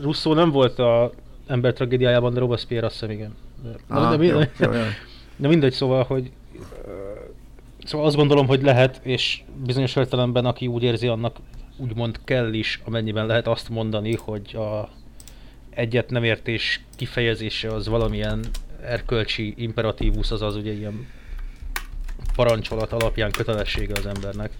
[0.00, 1.12] Russzó nem volt a
[1.46, 3.34] ember tragédiájában, de Robespierre azt hiszem, igen.
[3.62, 4.80] De, ah, de, de, jó, jó, jó.
[5.36, 6.30] de mindegy, szóval, hogy
[7.84, 11.36] Szóval azt gondolom, hogy lehet, és bizonyos értelemben, aki úgy érzi, annak
[11.76, 14.88] úgymond kell is, amennyiben lehet azt mondani, hogy a
[15.70, 18.44] egyet nem értés kifejezése az valamilyen
[18.82, 21.06] erkölcsi imperatívus, azaz ugye ilyen
[22.34, 24.50] parancsolat alapján kötelessége az embernek.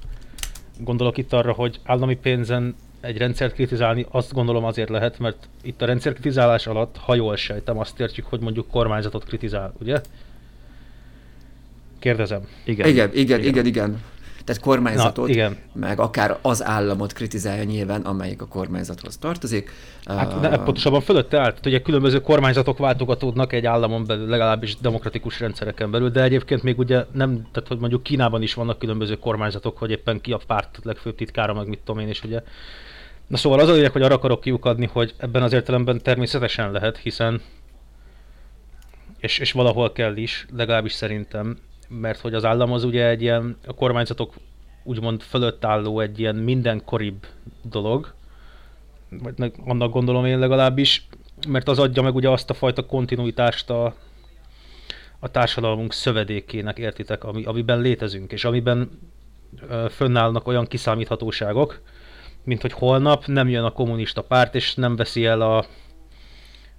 [0.79, 5.83] Gondolok itt arra, hogy állami pénzen egy rendszert kritizálni, azt gondolom azért lehet, mert itt
[5.83, 10.01] a rendszer kritizálás alatt, ha jól sejtem, azt értjük, hogy mondjuk kormányzatot kritizál, ugye?
[11.99, 12.49] Kérdezem.
[12.65, 13.49] Igen, igen, igen, igen.
[13.49, 14.03] igen, igen.
[14.45, 15.57] Tehát kormányzatot, Na, igen.
[15.73, 19.71] meg akár az államot kritizálja nyilván, amelyik a kormányzathoz tartozik.
[20.05, 21.51] Hát de pontosabban fölötte állt.
[21.51, 26.79] Tehát ugye különböző kormányzatok váltogatódnak egy államon belül, legalábbis demokratikus rendszereken belül, de egyébként még
[26.79, 30.79] ugye nem, tehát hogy mondjuk Kínában is vannak különböző kormányzatok, hogy éppen ki a párt
[30.83, 32.43] legfőbb titkára, meg mit tudom én, és ugye
[33.27, 36.97] Na szóval az a lényeg, hogy arra akarok kiukadni, hogy ebben az értelemben természetesen lehet,
[36.99, 37.43] hiszen
[39.19, 41.59] és, és valahol kell is, legalábbis szerintem,
[42.01, 44.35] mert hogy az állam az ugye egy ilyen, a kormányzatok
[44.83, 47.27] úgymond fölött álló egy ilyen mindenkoribb
[47.63, 48.15] dolog,
[49.23, 51.07] vagy annak gondolom én legalábbis,
[51.49, 53.95] mert az adja meg ugye azt a fajta kontinuitást a,
[55.19, 58.91] a társadalmunk szövedékének, értitek, ami, amiben létezünk, és amiben
[59.69, 61.81] ö, fönnállnak olyan kiszámíthatóságok,
[62.45, 65.65] mint hogy holnap nem jön a kommunista párt, és nem veszi el a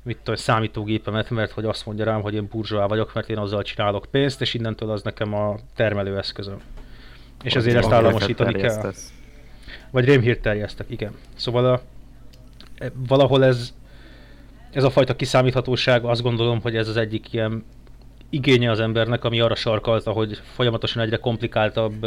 [0.06, 3.62] mit tudom, számítógépemet, mert hogy azt mondja rám, hogy én burzsóá vagyok, mert én azzal
[3.62, 6.58] csinálok pénzt, és innentől az nekem a termelőeszközöm.
[7.44, 8.94] És hogy ezért ezt államosítani kell.
[9.91, 11.12] Vagy rémhírt terjesztek, igen.
[11.36, 11.82] Szóval a,
[12.78, 13.74] e, valahol ez,
[14.72, 17.63] ez a fajta kiszámíthatóság, azt gondolom, hogy ez az egyik ilyen
[18.30, 22.06] igénye az embernek, ami arra sarkalta, hogy folyamatosan egyre komplikáltabb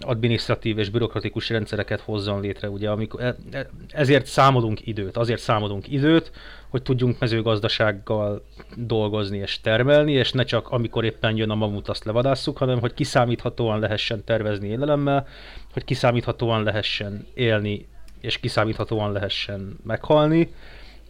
[0.00, 5.88] adminisztratív és bürokratikus rendszereket hozzon létre, ugye, amikor, e, e, ezért számolunk időt, azért számolunk
[5.88, 6.32] időt,
[6.68, 8.44] hogy tudjunk mezőgazdasággal
[8.76, 12.94] dolgozni és termelni, és ne csak amikor éppen jön a mamut, azt levadásszuk, hanem hogy
[12.94, 15.26] kiszámíthatóan lehessen tervezni élelemmel,
[15.72, 17.88] hogy kiszámíthatóan lehessen élni,
[18.20, 20.50] és kiszámíthatóan lehessen meghalni,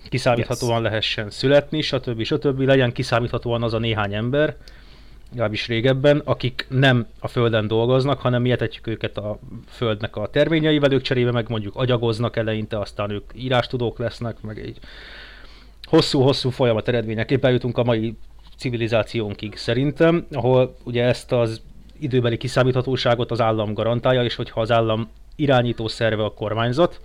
[0.08, 0.90] kiszámíthatóan yes.
[0.90, 2.22] lehessen születni, stb.
[2.22, 2.60] stb.
[2.60, 4.56] Legyen kiszámíthatóan az a néhány ember,
[5.36, 10.92] legalábbis régebben, akik nem a földön dolgoznak, hanem mi etetjük őket a földnek a terményeivel,
[10.92, 14.78] ők cserébe meg mondjuk agyagoznak eleinte, aztán ők írástudók lesznek, meg egy
[15.82, 18.16] hosszú-hosszú folyamat eredményeképpen jutunk a mai
[18.56, 21.62] civilizációnkig szerintem, ahol ugye ezt az
[22.00, 27.00] időbeli kiszámíthatóságot az állam garantálja, és hogyha az állam irányító szerve a kormányzat,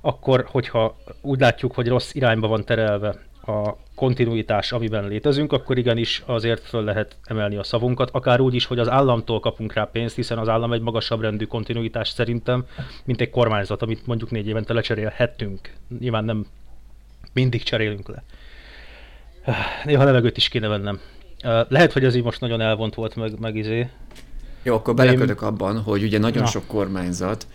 [0.00, 6.22] akkor hogyha úgy látjuk, hogy rossz irányba van terelve a kontinuitás, amiben létezünk, akkor igenis
[6.26, 10.14] azért föl lehet emelni a szavunkat, akár úgy is, hogy az államtól kapunk rá pénzt,
[10.14, 12.64] hiszen az állam egy magasabb rendű kontinuitás szerintem,
[13.04, 15.72] mint egy kormányzat, amit mondjuk négy évente lecserélhettünk.
[15.98, 16.46] Nyilván nem
[17.32, 18.22] mindig cserélünk le.
[19.84, 21.00] Néha levegőt is kéne vennem.
[21.68, 23.88] Lehet, hogy ez így most nagyon elvont volt, meg, meg izé.
[24.62, 25.48] Jó, akkor belekötök én...
[25.48, 26.48] abban, hogy ugye nagyon Na.
[26.48, 27.46] sok kormányzat,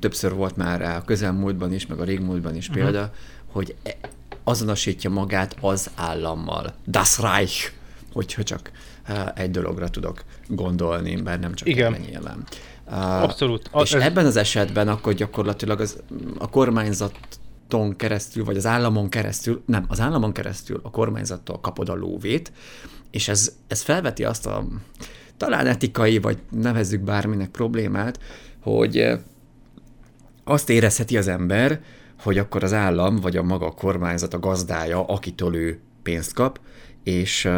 [0.00, 2.84] többször volt már rá a közelmúltban is, meg a régmúltban is uh-huh.
[2.84, 3.12] példa,
[3.46, 3.96] hogy e-
[4.44, 6.74] azonosítja magát az állammal.
[6.86, 7.72] Das Reich
[8.14, 8.70] hogyha csak
[9.34, 11.94] egy dologra tudok gondolni, bár nem csak Igen.
[11.94, 12.44] erre nyilván.
[13.22, 13.70] Abszolút.
[13.82, 14.02] És ez...
[14.02, 16.02] ebben az esetben akkor gyakorlatilag az,
[16.38, 21.94] a kormányzaton keresztül, vagy az államon keresztül, nem, az államon keresztül a kormányzattól kapod a
[21.94, 22.52] lóvét,
[23.10, 24.64] és ez, ez felveti azt a
[25.36, 28.20] talán etikai, vagy nevezzük bárminek problémát,
[28.60, 29.12] hogy
[30.44, 31.80] azt érezheti az ember,
[32.20, 36.60] hogy akkor az állam, vagy a maga kormányzat, a gazdája, akitől ő pénzt kap,
[37.02, 37.48] és,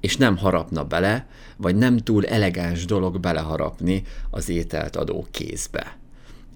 [0.00, 5.98] és nem harapna bele, vagy nem túl elegáns dolog beleharapni az ételt adó kézbe.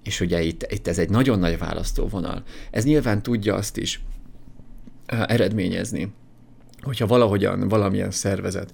[0.03, 2.43] És ugye itt, itt ez egy nagyon nagy választóvonal.
[2.71, 4.03] Ez nyilván tudja azt is
[5.05, 6.13] eredményezni,
[6.81, 8.73] hogyha valahogyan valamilyen szervezet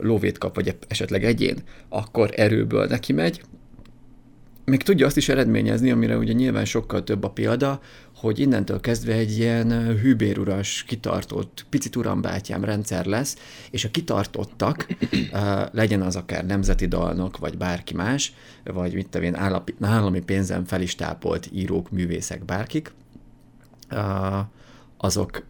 [0.00, 1.56] lóvét kap, vagy esetleg egyén,
[1.88, 3.42] akkor erőből neki megy,
[4.70, 7.80] még tudja azt is eredményezni, amire ugye nyilván sokkal több a példa,
[8.14, 13.36] hogy innentől kezdve egy ilyen hűbéruras, kitartott, picit urambátyám rendszer lesz,
[13.70, 14.86] és a kitartottak,
[15.72, 18.32] legyen az akár nemzeti dalnok, vagy bárki más,
[18.64, 19.36] vagy mit tevén
[19.80, 22.92] állami pénzen felistápolt írók, művészek, bárkik,
[24.96, 25.46] azok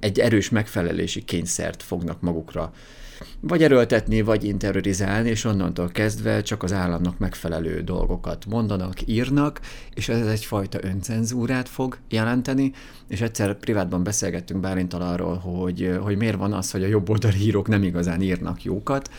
[0.00, 2.72] egy erős megfelelési kényszert fognak magukra
[3.40, 9.60] vagy erőltetni, vagy interiorizálni, és onnantól kezdve csak az államnak megfelelő dolgokat mondanak, írnak,
[9.94, 12.72] és ez egyfajta öncenzúrát fog jelenteni,
[13.08, 17.68] és egyszer privátban beszélgettünk Bálintal arról, hogy, hogy miért van az, hogy a jobboldali írók
[17.68, 19.10] nem igazán írnak jókat,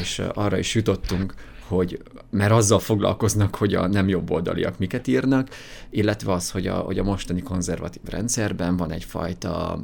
[0.00, 1.34] és arra is jutottunk,
[1.74, 5.48] hogy mert azzal foglalkoznak, hogy a nem jobboldaliak miket írnak,
[5.90, 9.78] illetve az, hogy a, hogy a mostani konzervatív rendszerben van egyfajta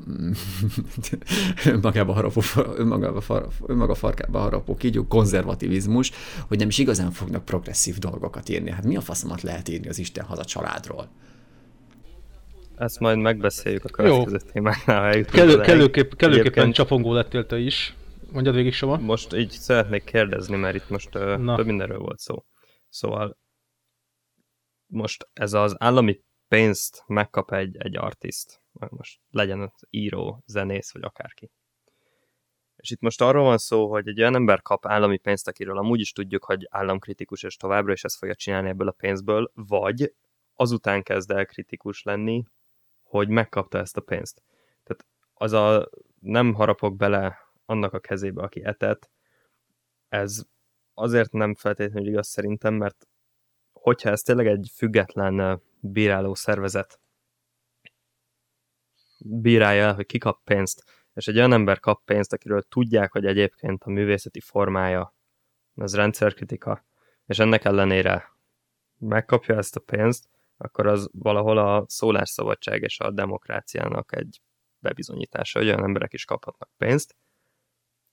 [1.73, 2.43] önmagába harapó,
[2.77, 3.23] önmagába,
[3.67, 6.11] önmaga farkába harapó kígyó konzervativizmus,
[6.49, 8.71] hogy nem is igazán fognak progresszív dolgokat írni.
[8.71, 11.09] Hát mi a faszomat lehet írni az Isten haza családról?
[12.81, 14.53] Ezt majd megbeszéljük a következő Jó.
[14.53, 15.25] témánál.
[15.25, 17.95] Kellő, kellőképp, kellőképpen csapongó lettél te is.
[18.33, 18.97] Mondjad végig, Soma.
[18.97, 22.45] Most így szeretnék kérdezni, mert itt most uh, több mindenről volt szó.
[22.89, 23.39] Szóval
[24.87, 31.03] most ez az állami pénzt megkap egy, egy artist, most legyen az író, zenész, vagy
[31.03, 31.51] akárki.
[32.77, 36.01] És itt most arról van szó, hogy egy olyan ember kap állami pénzt, akiről amúgy
[36.01, 40.15] is tudjuk, hogy államkritikus, és továbbra is ezt fogja csinálni ebből a pénzből, vagy
[40.55, 42.45] azután kezd el kritikus lenni,
[43.03, 44.43] hogy megkapta ezt a pénzt.
[44.83, 45.89] Tehát az a
[46.21, 49.11] nem harapok bele annak a kezébe, aki etett.
[50.09, 50.43] Ez
[50.95, 53.09] azért nem feltétlenül igaz szerintem, mert
[53.73, 57.01] hogyha ez tényleg egy független bíráló szervezet
[59.25, 63.27] bírálja el, hogy ki kap pénzt, és egy olyan ember kap pénzt, akiről tudják, hogy
[63.27, 65.15] egyébként a művészeti formája
[65.75, 66.85] az rendszerkritika,
[67.27, 68.25] és ennek ellenére
[68.99, 74.41] megkapja ezt a pénzt, akkor az valahol a szólásszabadság és a demokráciának egy
[74.79, 77.17] bebizonyítása, hogy olyan emberek is kaphatnak pénzt,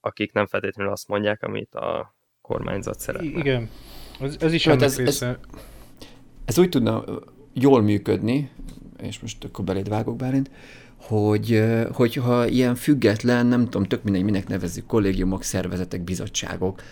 [0.08, 3.38] akik nem feltétlenül azt mondják, amit a kormányzat szeretne.
[3.38, 3.70] Igen,
[4.20, 5.24] ez, ez is hát ez, ez,
[6.44, 7.04] ez úgy tudna
[7.52, 8.50] jól működni,
[9.02, 10.50] és most akkor beléd vágok Bálint,
[11.00, 16.82] hogy, hogyha ilyen független, nem tudom, tök mindegy, minek nevezzük, kollégiumok, szervezetek, bizottságok,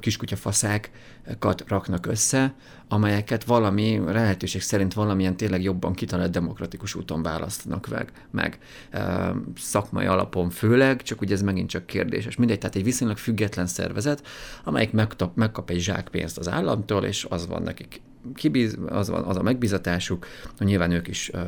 [0.00, 2.54] kiskutyafaszákat raknak össze,
[2.88, 8.58] amelyeket valami, lehetőség szerint valamilyen tényleg jobban kitalált demokratikus úton választanak meg, meg
[9.56, 12.36] szakmai alapon főleg, csak ugye ez megint csak kérdéses.
[12.36, 14.26] Mindegy, tehát egy viszonylag független szervezet,
[14.64, 18.00] amelyik megkap, megkap egy zsák pénzt az államtól, és az van nekik
[18.34, 20.26] kibíz, az, van, az a megbízatásuk,
[20.58, 21.40] hogy nyilván ők is uh,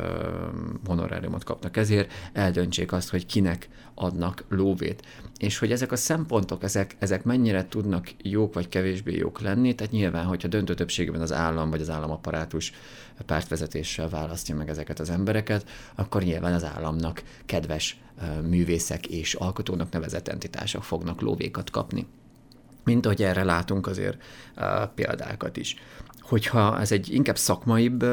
[0.86, 5.02] honoráriumot kapnak ezért, eldöntsék azt, hogy kinek adnak lóvét.
[5.38, 9.92] És hogy ezek a szempontok, ezek, ezek mennyire tudnak jók vagy kevésbé jók lenni, tehát
[9.92, 12.72] nyilván, hogyha döntő többségben az állam vagy az államaparátus
[13.26, 18.00] pártvezetéssel választja meg ezeket az embereket, akkor nyilván az államnak kedves
[18.48, 22.06] művészek és alkotónak nevezett entitások fognak lóvékat kapni
[22.84, 24.22] mint ahogy erre látunk azért
[24.56, 25.76] uh, példákat is
[26.32, 28.04] hogyha ez egy inkább szakmaibb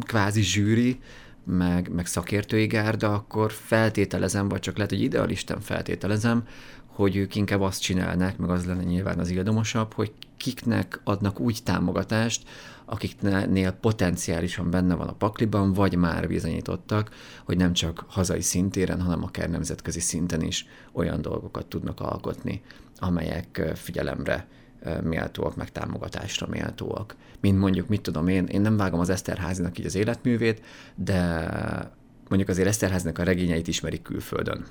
[0.00, 1.00] kvázi zsűri,
[1.44, 6.42] meg, meg szakértői gárda, akkor feltételezem, vagy csak lehet, hogy idealisten feltételezem,
[6.86, 11.58] hogy ők inkább azt csinálnak, meg az lenne nyilván az ildomosabb, hogy kiknek adnak úgy
[11.64, 12.48] támogatást,
[12.84, 17.10] akiknél potenciálisan benne van a pakliban, vagy már bizonyítottak,
[17.44, 22.62] hogy nem csak hazai szintéren, hanem akár nemzetközi szinten is olyan dolgokat tudnak alkotni,
[22.98, 24.46] amelyek figyelemre
[25.02, 27.16] méltóak, meg támogatásra méltóak.
[27.40, 30.62] Mint mondjuk, mit tudom én, én nem vágom az Eszterházinak így az életművét,
[30.94, 31.46] de
[32.28, 34.64] mondjuk azért Eszterházinak a regényeit ismerik külföldön.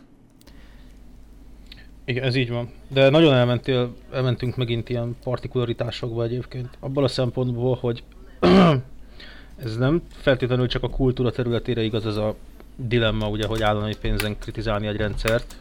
[2.06, 2.70] Igen, ez így van.
[2.88, 6.70] De nagyon elmentél, elmentünk megint ilyen partikularitásokba egyébként.
[6.80, 8.04] Abban a szempontból, hogy
[9.64, 12.36] ez nem feltétlenül csak a kultúra területére igaz ez a
[12.76, 15.56] dilemma, ugye, hogy állami pénzen kritizálni egy rendszert,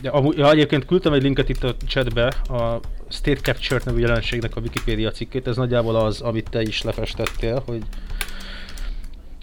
[0.00, 4.56] De amúgy, ja, egyébként küldtem egy linket itt a chatbe, a State Capture nevű jelenségnek
[4.56, 7.82] a Wikipedia cikkét, ez nagyjából az, amit te is lefestettél, hogy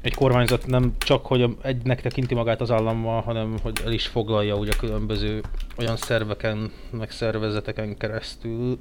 [0.01, 4.55] egy kormányzat nem csak, hogy egynek tekinti magát az állammal, hanem hogy el is foglalja
[4.55, 5.41] ugye különböző
[5.77, 8.79] olyan szerveken, meg szervezeteken keresztül,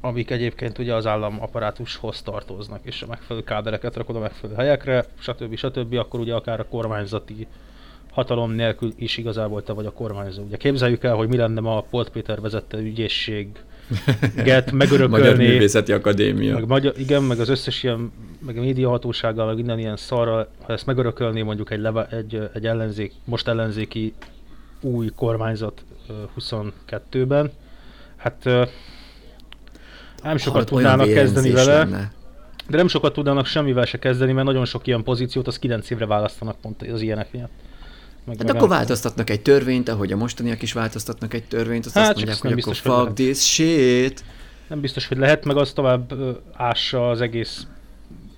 [0.00, 5.04] amik egyébként ugye az állam apparátushoz tartoznak, és a megfelelő kádereket rakod a megfelelő helyekre,
[5.18, 5.56] stb.
[5.56, 5.94] stb.
[5.94, 7.46] akkor ugye akár a kormányzati
[8.10, 10.42] hatalom nélkül is igazából te vagy a kormányzó.
[10.42, 13.48] Ugye képzeljük el, hogy mi lenne ma a Polt Péter vezette ügyészség
[14.44, 15.10] get megörökölni.
[15.10, 16.54] Magyar Művészeti Akadémia.
[16.54, 18.12] Meg magyar, igen, meg az összes ilyen,
[18.46, 22.66] meg a médiahatósággal, meg minden ilyen szarral, ha ezt megörökölni mondjuk egy, leve, egy, egy
[22.66, 24.14] ellenzék, most ellenzéki
[24.80, 25.84] új kormányzat
[26.38, 27.50] 22-ben,
[28.16, 28.44] hát
[30.22, 31.76] nem sokat tudnának kezdeni vele.
[31.78, 32.12] Lenne.
[32.68, 36.06] De nem sokat tudnának semmivel se kezdeni, mert nagyon sok ilyen pozíciót az 9 évre
[36.06, 37.50] választanak pont az ilyenek miatt.
[38.28, 42.06] Meg hát akkor változtatnak egy törvényt, ahogy a mostaniak is változtatnak egy törvényt, azt, hát,
[42.06, 44.24] azt mondják, hogy biztos, akkor fuck this shit.
[44.68, 46.14] Nem biztos, hogy lehet, meg az tovább
[46.52, 47.66] ássa az egész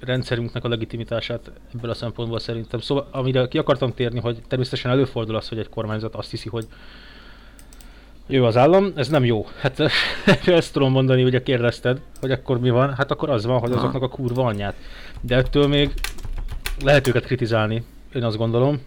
[0.00, 2.81] rendszerünknek a legitimitását ebből a szempontból szerintem.
[2.81, 6.66] Szóval amire ki akartam térni, hogy természetesen előfordul az, hogy egy kormányzat azt hiszi, hogy
[8.26, 9.46] jó az állam, ez nem jó.
[9.61, 9.81] Hát
[10.46, 14.03] ezt tudom mondani, ugye kérdezted, hogy akkor mi van, hát akkor az van, hogy azoknak
[14.03, 14.74] a kurva anyját.
[15.20, 15.92] De ettől még
[16.85, 18.81] lehet őket kritizálni, én azt gondolom.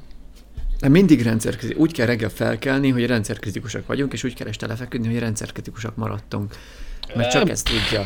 [0.79, 1.81] De mindig rendszerkritikus.
[1.81, 6.55] Úgy kell reggel felkelni, hogy rendszerkritikusak vagyunk, és úgy kell este lefeküdni, hogy rendszerkritikusak maradtunk.
[7.15, 8.05] Mert csak ezt tudja.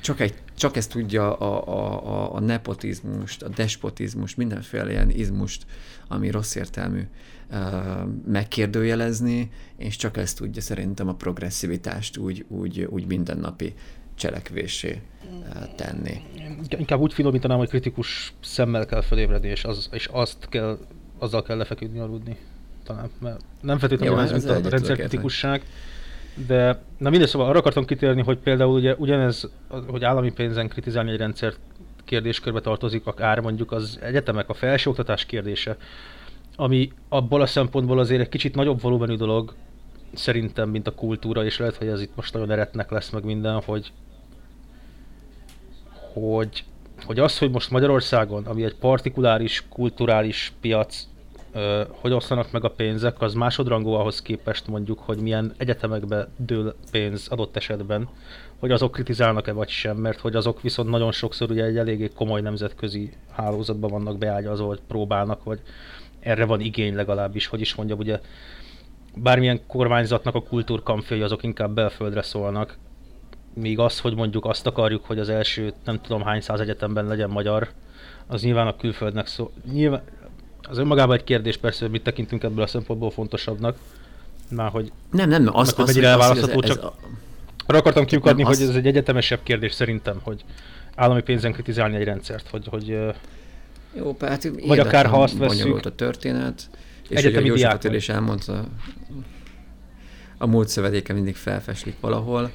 [0.00, 5.66] Csak, egy, csak ezt tudja a, a, a, a nepotizmust, a despotizmust, mindenféle ilyen izmust,
[6.08, 7.02] ami rossz értelmű
[8.26, 13.74] megkérdőjelezni, és csak ezt tudja szerintem a progresszivitást úgy, úgy, úgy mindennapi
[14.14, 15.00] cselekvésé
[15.76, 16.22] tenni.
[16.68, 20.78] Inkább úgy finomítanám, hogy kritikus szemmel kell felébredni, és, az, és azt kell,
[21.18, 22.36] azzal kell lefeküdni, aludni.
[22.84, 25.62] Talán, mert nem feltétlenül ez, mint a rendszerkritikusság,
[26.46, 29.48] de na mindegy, szóval arra akartam kitérni, hogy például ugye ugyanez,
[29.86, 31.58] hogy állami pénzen kritizálni egy rendszert
[32.04, 35.76] kérdéskörbe tartozik, akár mondjuk az egyetemek, a felsőoktatás kérdése,
[36.56, 39.54] ami abból a szempontból azért egy kicsit nagyobb volumenű dolog,
[40.12, 43.62] szerintem, mint a kultúra, és lehet, hogy ez itt most nagyon eretnek lesz meg minden,
[43.64, 43.92] hogy
[46.12, 46.64] hogy,
[47.04, 51.06] hogy az, hogy most Magyarországon, ami egy partikuláris, kulturális piac,
[51.90, 57.28] hogy osztanak meg a pénzek, az másodrangú ahhoz képest mondjuk, hogy milyen egyetemekbe dől pénz
[57.28, 58.08] adott esetben,
[58.58, 62.40] hogy azok kritizálnak-e vagy sem, mert hogy azok viszont nagyon sokszor ugye egy eléggé komoly
[62.40, 65.60] nemzetközi hálózatban vannak beágyazva, vagy próbálnak, vagy
[66.20, 68.20] erre van igény legalábbis, hogy is mondjam, ugye
[69.14, 72.76] bármilyen kormányzatnak a kultúrkampjai azok inkább belföldre szólnak,
[73.60, 77.30] míg az, hogy mondjuk azt akarjuk, hogy az első nem tudom hány száz egyetemben legyen
[77.30, 77.68] magyar,
[78.26, 79.50] az nyilván a külföldnek szó.
[79.72, 80.02] Nyilván,
[80.62, 83.76] az önmagában egy kérdés persze, hogy mit tekintünk ebből a szempontból fontosabbnak.
[84.50, 86.94] Már hogy nem, nem, az, az, mennyire elválasztható, csak a...
[87.66, 90.44] arra akartam kiukadni, hogy ez egy egyetemesebb kérdés szerintem, hogy
[90.94, 92.98] állami pénzen kritizálni egy rendszert, hogy, hogy
[93.96, 95.86] jó, hát vagy akár ha azt veszünk.
[95.86, 96.70] a történet,
[97.08, 97.50] és hogy
[97.82, 98.64] a is elmondta,
[100.38, 102.50] a múlt szövedéke mindig felfeslik valahol.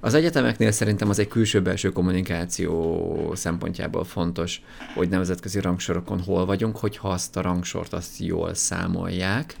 [0.00, 4.62] Az egyetemeknél szerintem az egy külső-belső kommunikáció szempontjából fontos,
[4.94, 9.56] hogy nemzetközi rangsorokon hol vagyunk, hogyha azt a rangsort azt jól számolják,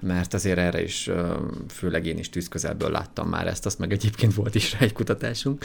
[0.00, 1.10] mert azért erre is,
[1.68, 5.64] főleg én is tűzközelből láttam már ezt, azt meg egyébként volt is rá egy kutatásunk.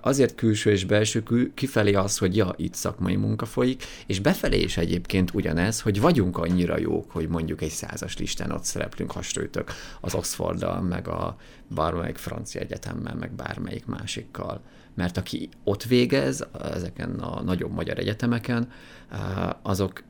[0.00, 1.22] Azért külső és belső,
[1.54, 6.38] kifelé az, hogy ja, itt szakmai munka folyik, és befelé is egyébként ugyanez, hogy vagyunk
[6.38, 11.36] annyira jók, hogy mondjuk egy százas listán ott szereplünk hasonlítök az Oxforddal, meg a
[11.68, 14.60] bármelyik francia egyetemmel, meg bármelyik másikkal.
[14.94, 18.70] Mert aki ott végez, ezeken a nagyobb magyar egyetemeken,
[19.62, 20.02] azok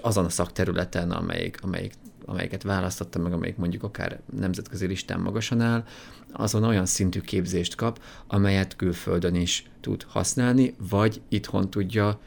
[0.00, 1.92] azon a szakterületen, amelyik, amelyik
[2.24, 5.84] amelyiket választottam meg, amelyik mondjuk akár nemzetközi listán magasan áll,
[6.32, 12.20] azon olyan szintű képzést kap, amelyet külföldön is tud használni, vagy itthon tudja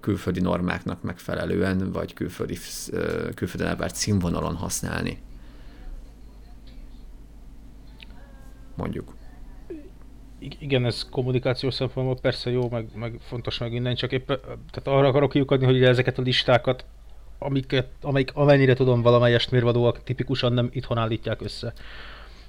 [0.00, 2.56] külföldi normáknak megfelelően, vagy külföldi,
[3.34, 5.18] külföldön elvárt színvonalon használni.
[8.76, 9.14] Mondjuk.
[10.38, 15.08] Igen, ez kommunikációs szempontból persze jó, meg, meg fontos meg minden, csak éppen tehát arra
[15.08, 16.84] akarok kiukadni, hogy ezeket a listákat
[17.38, 21.72] amiket, amelyik amennyire tudom valamelyest mérvadóak tipikusan nem itthon állítják össze.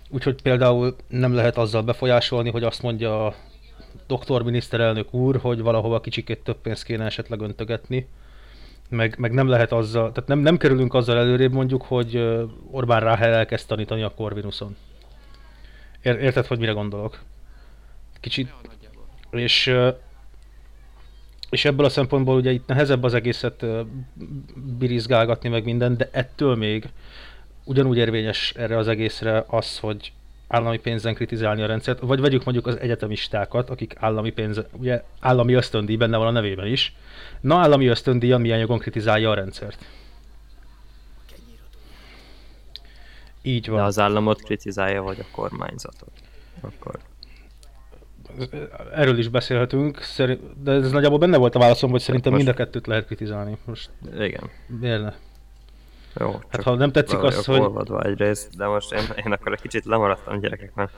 [0.10, 3.36] Úgyhogy például nem lehet azzal befolyásolni, hogy azt mondja a
[4.08, 8.08] doktor miniszterelnök úr, hogy valahova kicsikét több pénzt kéne esetleg öntögetni.
[8.90, 12.16] Meg, meg nem lehet azzal, tehát nem, nem kerülünk azzal előrébb mondjuk, hogy
[12.72, 14.76] Orbán Ráhel elkezd tanítani a Corvinuson.
[16.02, 17.20] Ér, érted, hogy mire gondolok?
[18.20, 18.54] Kicsit.
[19.32, 19.74] És
[21.56, 23.66] és ebből a szempontból ugye itt nehezebb az egészet
[24.78, 26.90] birizgálgatni meg minden, de ettől még
[27.64, 30.12] ugyanúgy érvényes erre az egészre az, hogy
[30.48, 35.54] állami pénzen kritizálni a rendszert, vagy vegyük mondjuk az egyetemistákat, akik állami pénz, ugye állami
[35.54, 36.96] ösztöndíj benne van a nevében is.
[37.42, 39.86] Na, állami ösztöndíj, milyen jogon kritizálja a rendszert.
[43.42, 43.78] Így van.
[43.78, 46.12] De az államot kritizálja, vagy a kormányzatot?
[46.62, 47.00] Akkor
[48.94, 50.00] erről is beszélhetünk,
[50.64, 52.44] de ez nagyjából benne volt a válaszom, hogy szerintem Most...
[52.44, 53.58] mind a kettőt lehet kritizálni.
[53.66, 54.50] Most Igen.
[54.80, 55.14] Miért ne?
[56.20, 57.60] Jó, hát ha nem tetszik az, hogy...
[57.60, 60.92] Olvadva egyrészt, de most én, én akkor egy kicsit lemaradtam gyerekek, mert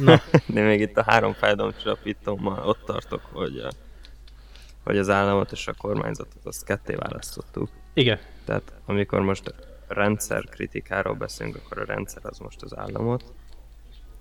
[0.00, 0.20] Na.
[0.54, 3.62] de még itt a három fájdalomcsillapítómmal ott tartok, hogy,
[4.84, 7.68] hogy az államot és a kormányzatot azt ketté választottuk.
[7.94, 8.18] Igen.
[8.44, 9.54] Tehát amikor most
[9.88, 13.24] rendszerkritikáról beszélünk, akkor a rendszer az most az államot,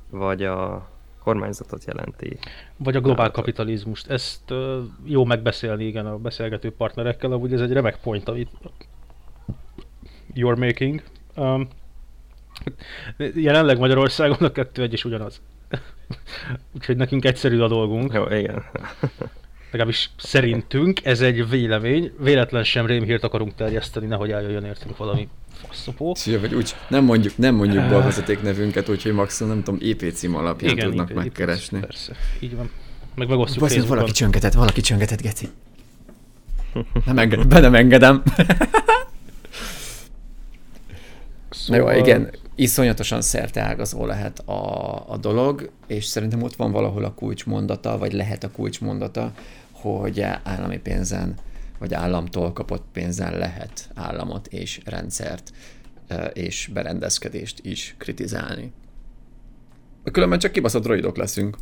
[0.09, 0.89] vagy a
[1.25, 2.37] kormányzatot jelenti.
[2.77, 4.09] Vagy a globál kapitalizmust.
[4.09, 4.53] Ezt
[5.03, 8.49] jó megbeszélni, igen, a beszélgető partnerekkel, amúgy ez egy remek point, amit
[10.35, 11.01] you're making.
[11.35, 11.67] Um,
[13.35, 15.41] jelenleg Magyarországon a kettő egy is ugyanaz.
[16.75, 18.13] Úgyhogy nekünk egyszerű a dolgunk.
[18.13, 18.63] Jó, igen.
[19.71, 22.11] Legalábbis szerintünk ez egy vélemény.
[22.19, 25.29] Véletlen sem rémhírt akarunk terjeszteni, nehogy eljöjjön értünk valami
[25.67, 26.15] faszopó.
[26.15, 30.13] Szia, vagy úgy nem mondjuk, nem mondjuk uh, balvezeték nevünket, úgyhogy maximum nem tudom, EP
[30.13, 31.77] cím alapján igen, tudnak IP, megkeresni.
[31.77, 32.69] IP, persze, így van.
[33.15, 35.49] Meg megosztjuk Basz, valaki csöngetett, valaki csöngetett, geci.
[37.05, 38.23] Nem engedem, be nem engedem.
[41.49, 41.85] Szóval...
[41.85, 47.13] Na jó, igen, iszonyatosan szerteágazó lehet a, a dolog, és szerintem ott van valahol a
[47.13, 49.31] kulcsmondata, vagy lehet a kulcsmondata,
[49.71, 51.35] hogy állami pénzen,
[51.79, 55.51] vagy államtól kapott pénzen lehet államot és rendszert
[56.33, 58.71] és berendezkedést is kritizálni.
[60.11, 61.57] Különben csak kibaszott droidok leszünk.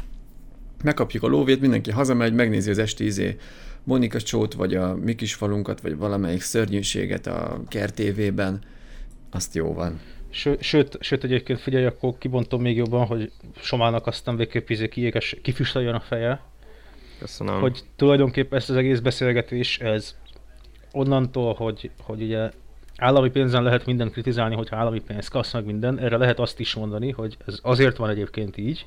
[0.84, 3.38] Megkapjuk a lóvét, mindenki hazamegy, megnézi az esti izé
[3.84, 8.62] Monika csót, vagy a mi kis falunkat, vagy valamelyik szörnyűséget a kertévében,
[9.32, 10.00] azt jó van.
[10.30, 15.36] Ső, sőt, sőt, egyébként figyelj, akkor kibontom még jobban, hogy Somának aztán végképp izé kiéges,
[15.42, 16.42] kifüstöljön a feje.
[17.20, 17.60] Köszönöm.
[17.60, 20.18] Hogy tulajdonképpen ezt az egész beszélgetés, ez
[20.92, 22.52] onnantól, hogy, hogy ugye
[22.98, 26.74] állami pénzen lehet mindent kritizálni, hogyha állami pénz kasz meg minden, erre lehet azt is
[26.74, 28.86] mondani, hogy ez azért van egyébként így,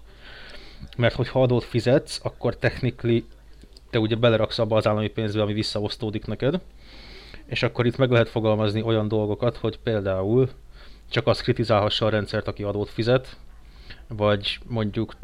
[0.97, 3.25] mert hogyha adót fizetsz, akkor technikli
[3.91, 6.61] te ugye beleraksz abba az állami pénzbe, ami visszaosztódik neked,
[7.47, 10.49] és akkor itt meg lehet fogalmazni olyan dolgokat, hogy például
[11.11, 13.37] csak azt kritizálhassa a rendszert, aki adót fizet,
[14.09, 15.15] vagy mondjuk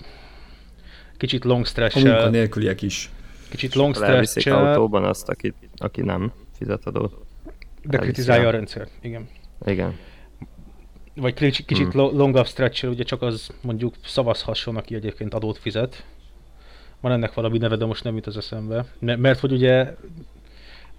[1.22, 2.24] kicsit long stretch-el...
[2.26, 3.10] A nélküliek is.
[3.48, 4.66] Kicsit long stretch-el...
[4.66, 7.14] autóban azt, aki, aki nem fizet adót.
[7.82, 9.28] De kritizálja a rendszert, igen.
[9.64, 9.96] Igen.
[11.14, 12.16] Vagy kicsit, kicsit hmm.
[12.16, 16.04] longabb stretch ugye csak az mondjuk szavazhasson, aki egyébként adót fizet.
[17.00, 18.86] Van ennek valami neve, de most nem jut az eszembe.
[18.98, 19.94] Mert hogy ugye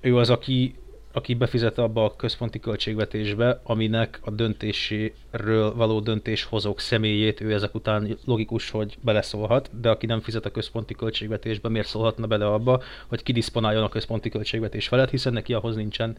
[0.02, 0.76] ő az, aki
[1.14, 8.18] aki befizet abba a központi költségvetésbe, aminek a döntéséről való döntéshozók személyét ő ezek után
[8.26, 13.24] logikus, hogy beleszólhat, de aki nem fizet a központi költségvetésbe, miért szólhatna bele abba, hogy
[13.24, 16.18] kidisponáljon a központi költségvetés felett, hiszen neki ahhoz nincsen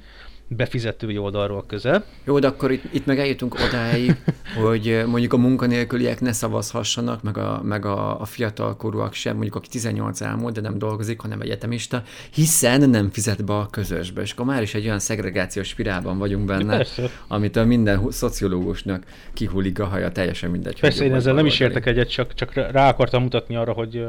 [0.48, 2.04] befizetői oldalról köze.
[2.24, 4.16] Jó, de akkor itt, itt meg eljutunk odáig,
[4.62, 9.68] hogy mondjuk a munkanélküliek ne szavazhassanak, meg a, meg a, a fiatalkorúak sem, mondjuk aki
[9.68, 14.22] 18 elmúlt, de nem dolgozik, hanem egyetemista, hiszen nem fizet be a közösbe.
[14.22, 16.86] És akkor már is egy olyan szegregációs spirálban vagyunk benne,
[17.28, 20.80] amit a minden szociológusnak kihullik a haja, teljesen mindegy.
[20.80, 24.04] Persze, én ezzel nem is értek egyet, csak, csak rá akartam mutatni arra, hogy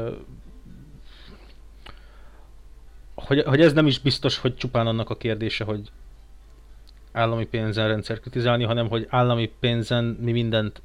[3.14, 5.80] hogy, hogy ez nem is biztos, hogy csupán annak a kérdése, hogy
[7.16, 10.82] állami pénzen rendszer kritizálni, hanem hogy állami pénzen mi mindent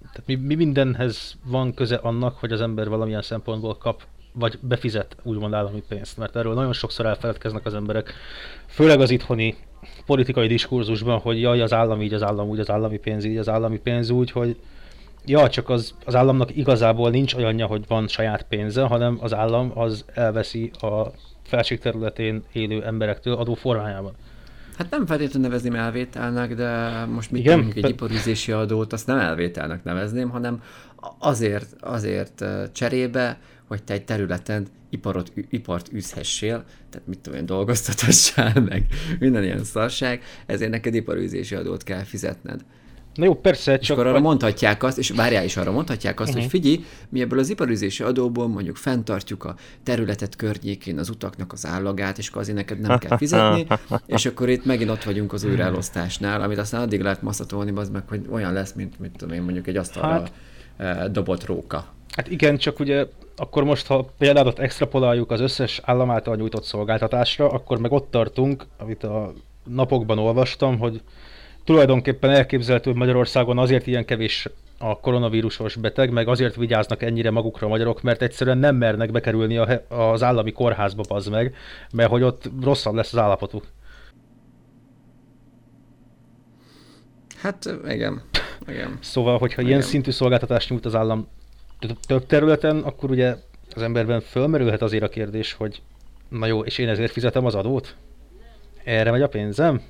[0.00, 4.02] tehát mi, mi mindenhez van köze annak, hogy az ember valamilyen szempontból kap,
[4.32, 8.14] vagy befizet úgymond állami pénzt, mert erről nagyon sokszor elfeledkeznek az emberek,
[8.66, 9.56] főleg az itthoni
[10.06, 13.48] politikai diskurzusban, hogy jaj, az állam így, az állam úgy, az állami pénz így, az
[13.48, 14.56] állami pénz úgy, hogy
[15.26, 19.78] ja, csak az, az államnak igazából nincs olyanja, hogy van saját pénze, hanem az állam
[19.78, 21.06] az elveszi a
[21.42, 24.12] felség területén élő emberektől adó formájában.
[24.76, 27.72] Hát nem feltétlenül nevezném elvételnek, de most mit Igen?
[27.74, 30.62] egy iparüzési adót, azt nem elvételnek nevezném, hanem
[31.18, 38.60] azért, azért cserébe, hogy te egy területen iparot, ipart űzhessél, tehát mit tudom én, dolgoztatassál
[38.60, 38.86] meg,
[39.18, 42.64] minden ilyen szarság, ezért neked iparűzési adót kell fizetned.
[43.14, 43.82] Na jó, persze, csak...
[43.82, 44.22] És akkor arra vagy...
[44.22, 46.44] mondhatják azt, és várjál is arra mondhatják azt, uh-huh.
[46.44, 46.62] hogy mhm.
[46.62, 52.18] figyelj, mi ebből az iparüzési adóból mondjuk fenntartjuk a területet környékén az utaknak az állagát,
[52.18, 53.66] és azért neked nem kell fizetni,
[54.06, 58.02] és akkor itt megint ott vagyunk az újraelosztásnál, amit aztán addig lehet maszatolni, az meg,
[58.08, 60.28] hogy olyan lesz, mint mit tudom én, mondjuk egy asztalra
[60.78, 61.12] hát...
[61.12, 61.86] dobott róka.
[62.16, 63.06] Hát igen, csak ugye
[63.36, 68.66] akkor most, ha például extrapoláljuk az összes állam által nyújtott szolgáltatásra, akkor meg ott tartunk,
[68.78, 69.32] amit a
[69.64, 71.00] napokban olvastam, hogy
[71.64, 74.48] tulajdonképpen elképzelhető, hogy Magyarországon azért ilyen kevés
[74.78, 79.56] a koronavírusos beteg, meg azért vigyáznak ennyire magukra a magyarok, mert egyszerűen nem mernek bekerülni
[79.56, 81.54] a, az állami kórházba, az meg,
[81.92, 83.64] mert hogy ott rosszabb lesz az állapotuk.
[87.36, 88.22] Hát igen.
[88.66, 88.98] igen.
[89.00, 89.72] Szóval, hogyha igen.
[89.72, 91.28] ilyen szintű szolgáltatást nyújt az állam
[92.06, 93.36] több területen, akkor ugye
[93.74, 95.82] az emberben fölmerülhet azért a kérdés, hogy
[96.28, 97.96] na jó, és én ezért fizetem az adót?
[98.84, 99.82] Erre megy a pénzem?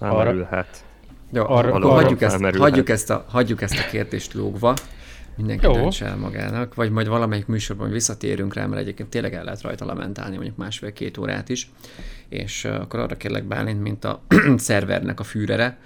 [0.00, 0.84] Felmerülhet.
[1.32, 4.74] Jó, arra, arra hagyjuk, ezt, hagyjuk, ezt a, hagyjuk ezt a kérdést lógva,
[5.36, 5.72] mindenki Jó.
[5.72, 9.84] döntse el magának, vagy majd valamelyik műsorban visszatérünk rá, mert egyébként tényleg el lehet rajta
[9.84, 11.70] lamentálni mondjuk másfél-két órát is,
[12.28, 14.22] és akkor arra kérlek Bálint, mint a
[14.56, 15.78] szervernek a fűrere,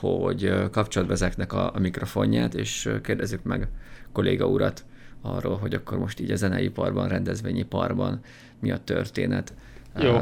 [0.00, 3.68] hogy kapcsolatba ezeknek a, a mikrofonját, és kérdezzük meg
[4.12, 4.84] kolléga urat
[5.22, 8.20] arról, hogy akkor most így a zeneiparban, rendezvényiparban
[8.60, 9.52] mi a történet.
[10.00, 10.20] Jó.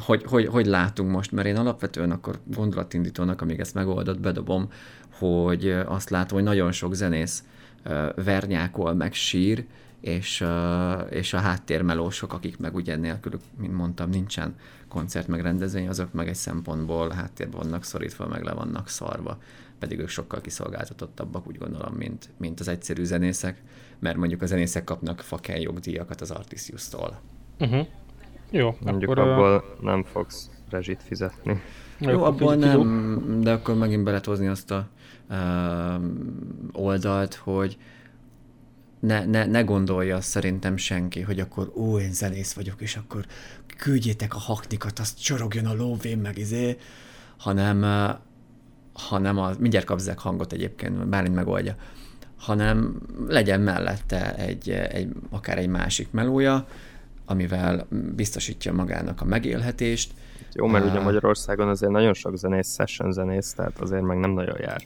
[0.00, 4.68] Hogy, hogy, hogy látunk most, mert én alapvetően akkor gondolatindítónak, amíg ezt megoldott, bedobom,
[5.18, 7.44] hogy azt látom, hogy nagyon sok zenész
[8.14, 9.66] vernyákol, meg sír,
[10.00, 10.44] és,
[11.10, 14.54] és a háttérmelósok, akik meg ugye nélkülük, mint mondtam, nincsen
[14.88, 19.38] koncert meg rendezvény, azok meg egy szempontból háttérben vannak szorítva, meg le vannak szarva,
[19.78, 23.62] pedig ők sokkal kiszolgáltatottabbak, úgy gondolom, mint, mint az egyszerű zenészek,
[23.98, 27.20] mert mondjuk a zenészek kapnak fakel jogdíjakat az Artisius-tól.
[27.58, 27.86] Uh-huh.
[28.50, 31.62] Jó, Mondjuk akkor, abból nem fogsz rezsit fizetni.
[31.98, 34.88] Jó, abból nem, de akkor megint beletozni azt a
[35.30, 36.02] uh,
[36.72, 37.78] oldalt, hogy
[39.00, 43.24] ne, ne, ne gondolja szerintem senki, hogy akkor ó, én zenész vagyok, és akkor
[43.76, 46.76] küldjétek a haknikat, azt csorogjon a lóvén, meg izé,
[47.36, 48.16] hanem, uh,
[48.92, 51.76] hanem a, mindjárt kapzek hangot egyébként, bármint megoldja,
[52.38, 56.66] hanem legyen mellette egy, egy, akár egy másik melója,
[57.26, 60.14] amivel biztosítja magának a megélhetést.
[60.52, 64.30] Jó, mert uh, ugye Magyarországon azért nagyon sok zenész, session zenész, tehát azért meg nem
[64.30, 64.82] nagyon jár.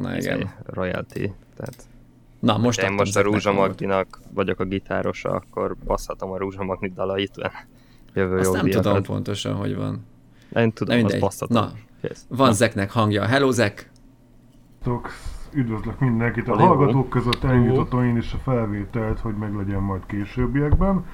[0.00, 0.54] Na igen.
[0.66, 1.86] Royalty, tehát
[2.40, 6.92] Na, most én most a Rúzsa Magdinak vagyok a gitárosa, akkor basszhatom a Rúzsa Magdi
[6.94, 7.50] dalait,
[8.14, 10.06] jövő Azt nem tudom pontosan, hogy van.
[10.56, 11.56] Én tudom, azt basszhatom.
[11.56, 11.72] Na,
[12.08, 12.24] Kész.
[12.28, 13.26] van Zeknek hangja.
[13.26, 13.90] Hello, Zek!
[15.54, 16.48] Üdvözlök mindenkit.
[16.48, 21.04] A hallgatók között elindítottam én is a felvételt, hogy meglegyen majd későbbiekben.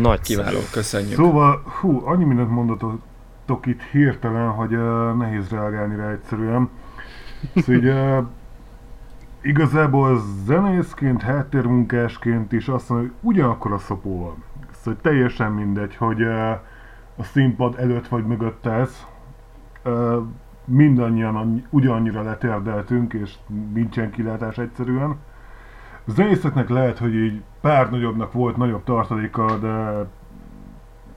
[0.00, 1.14] Nagy kiváló, köszönjük.
[1.14, 6.68] Szóval, hú, annyi mindent mondatok itt hirtelen, hogy uh, nehéz reagálni rá egyszerűen.
[7.54, 8.26] Szóval így, uh,
[9.42, 14.42] igazából zenészként, háttérmunkásként is azt mondom, hogy ugyanakkor a szopó van.
[14.70, 16.50] Szóval teljesen mindegy, hogy uh,
[17.16, 19.06] a színpad előtt vagy mögött ez.
[19.84, 20.22] Uh,
[20.64, 23.34] mindannyian ugyanannyira letérdeltünk, és
[23.72, 25.18] nincsen kilátás egyszerűen.
[26.06, 30.06] A zenészeknek lehet, hogy így pár nagyobbnak volt nagyobb tartaléka, de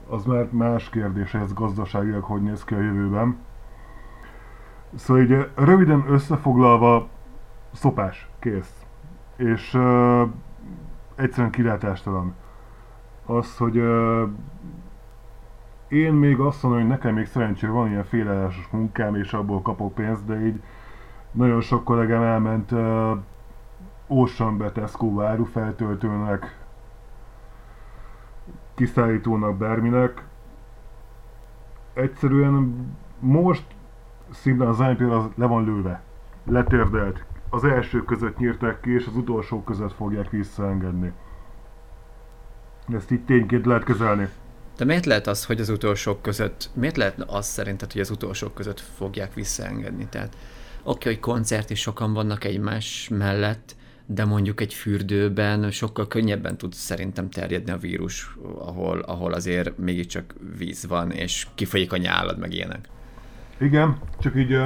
[0.09, 3.37] az már más kérdés, ez gazdaságilag hogy néz ki a jövőben.
[4.95, 7.07] Szóval így röviden összefoglalva,
[7.71, 8.85] szopás, kész.
[9.35, 10.21] És uh,
[11.15, 12.35] egyszerűen kilátástalan.
[13.25, 14.29] Az, hogy uh,
[15.87, 19.93] én még azt mondom, hogy nekem még szerencsére van ilyen félelmeses munkám, és abból kapok
[19.93, 20.61] pénzt, de így
[21.31, 23.17] nagyon sok kollégám elment uh,
[24.07, 26.57] Oceanbe Tesco árufeltöltőnek,
[28.73, 30.25] kiszállítónak, bárminek.
[31.93, 32.87] Egyszerűen
[33.19, 33.65] most
[34.29, 36.01] szinte az például az le van lőve,
[36.43, 37.25] letérdelt.
[37.49, 41.13] Az első között nyírták ki, és az utolsó között fogják visszaengedni.
[42.87, 44.29] Ezt itt tényként lehet kezelni.
[44.77, 48.53] De miért lehet az, hogy az utolsók között, miért lehet az szerinted, hogy az utolsók
[48.53, 50.07] között fogják visszaengedni?
[50.09, 50.39] Tehát oké,
[50.83, 53.75] okay, hogy koncert is sokan vannak egymás mellett,
[54.05, 60.35] de mondjuk egy fürdőben sokkal könnyebben tud szerintem terjedni a vírus, ahol, ahol azért mégiscsak
[60.57, 62.87] víz van, és kifolyik a nyálad, meg ilyenek.
[63.57, 64.59] Igen, csak így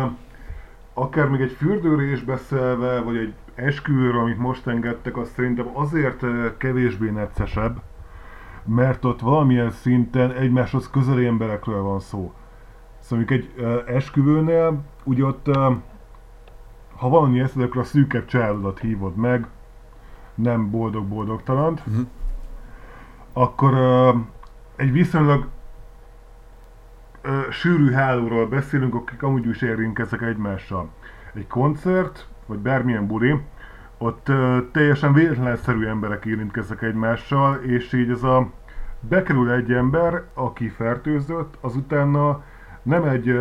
[0.93, 6.24] akár még egy fürdőre beszélve, vagy egy esküvőről, amit most engedtek, az szerintem azért
[6.57, 7.82] kevésbé neccesebb,
[8.66, 12.34] mert ott valamilyen szinten egymáshoz közeli emberekről van szó.
[12.99, 13.53] Szóval egy
[13.88, 15.45] esküvőnél, úgy ott,
[16.95, 19.47] ha valami eszed, akkor a szűkebb családodat hívod meg,
[20.36, 22.05] nem boldog-boldogtalant, uh-huh.
[23.34, 23.74] akkor
[24.76, 25.47] egy viszonylag
[27.49, 30.89] sűrű hálóról beszélünk, akik amúgy is érintkeznek egymással.
[31.34, 33.41] Egy koncert, vagy bármilyen buli,
[34.02, 38.49] ott uh, teljesen véletlenszerű emberek érintkeznek egymással, és így ez a
[38.99, 42.43] bekerül egy ember, aki fertőzött, azutána
[42.84, 43.39] nem egy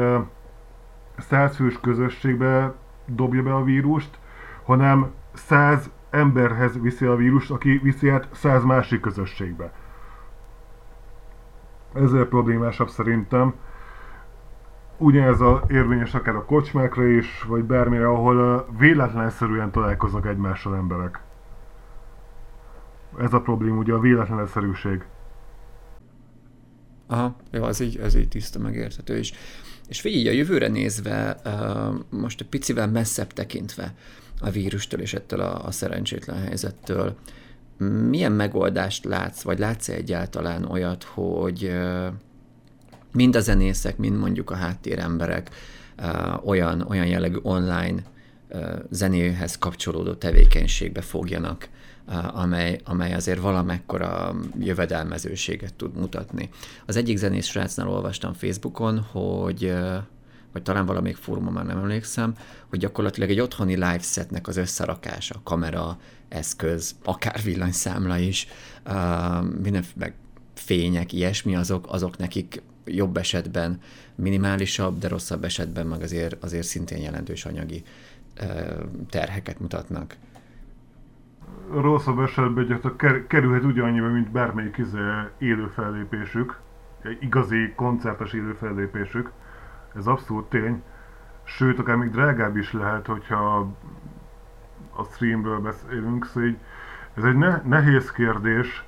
[1.19, 2.75] százfős közösségbe
[3.07, 4.19] dobja be a vírust,
[4.65, 9.73] hanem száz emberhez viszi a vírust, aki viszi át száz másik közösségbe.
[11.95, 13.55] Ezzel problémásabb szerintem.
[15.03, 21.21] Ugyanez a érvényes akár a kocsmákra is, vagy bármire, ahol véletlenszerűen találkoznak egymással emberek.
[23.19, 25.05] Ez a probléma, ugye a véletlenszerűség.
[27.07, 29.33] Aha, jó, ez így, ez így tiszta megérthető is.
[29.89, 31.41] És figyelj, a jövőre nézve,
[32.11, 33.95] most egy picivel messzebb tekintve
[34.41, 37.17] a vírustól és ettől a, a szerencsétlen helyzettől,
[38.09, 41.73] milyen megoldást látsz, vagy látsz egyáltalán olyat, hogy
[43.13, 45.51] mind a zenészek, mind mondjuk a háttéremberek
[46.45, 48.03] olyan, olyan jellegű online
[48.91, 51.69] zenéhez kapcsolódó tevékenységbe fogjanak,
[52.33, 56.49] amely, amely azért valamekkora jövedelmezőséget tud mutatni.
[56.87, 59.75] Az egyik zenész srácnál olvastam Facebookon, hogy
[60.53, 62.35] vagy talán valamelyik fórumon már nem emlékszem,
[62.69, 65.99] hogy gyakorlatilag egy otthoni live setnek az összerakása, kamera,
[66.29, 68.47] eszköz, akár villanyszámla is,
[69.63, 70.15] minden, meg
[70.55, 73.81] fények, ilyesmi, azok, azok nekik jobb esetben
[74.15, 77.83] minimálisabb, de rosszabb esetben meg azért, azért szintén jelentős anyagi
[79.09, 80.17] terheket mutatnak
[81.73, 84.99] rosszabb esetben gyakorlatilag kerülhet ugyanannyiba, mint bármelyik izé
[85.39, 86.59] élő fellépésük,
[87.21, 89.31] igazi koncertes élő fellépésük.
[89.95, 90.83] Ez abszolút tény.
[91.45, 93.75] Sőt, akár még drágább is lehet, hogyha
[94.97, 96.57] a streamből beszélünk, szóval így,
[97.15, 98.85] ez egy ne- nehéz kérdés,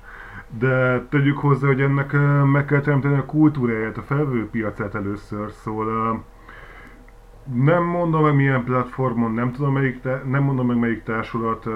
[0.57, 2.11] de tegyük hozzá, hogy ennek
[2.51, 6.23] meg kell teremteni a kultúráját, a felvő piacát először, szóval
[7.53, 11.67] nem mondom meg milyen platformon, nem tudom melyik, nem mondom meg melyik társulat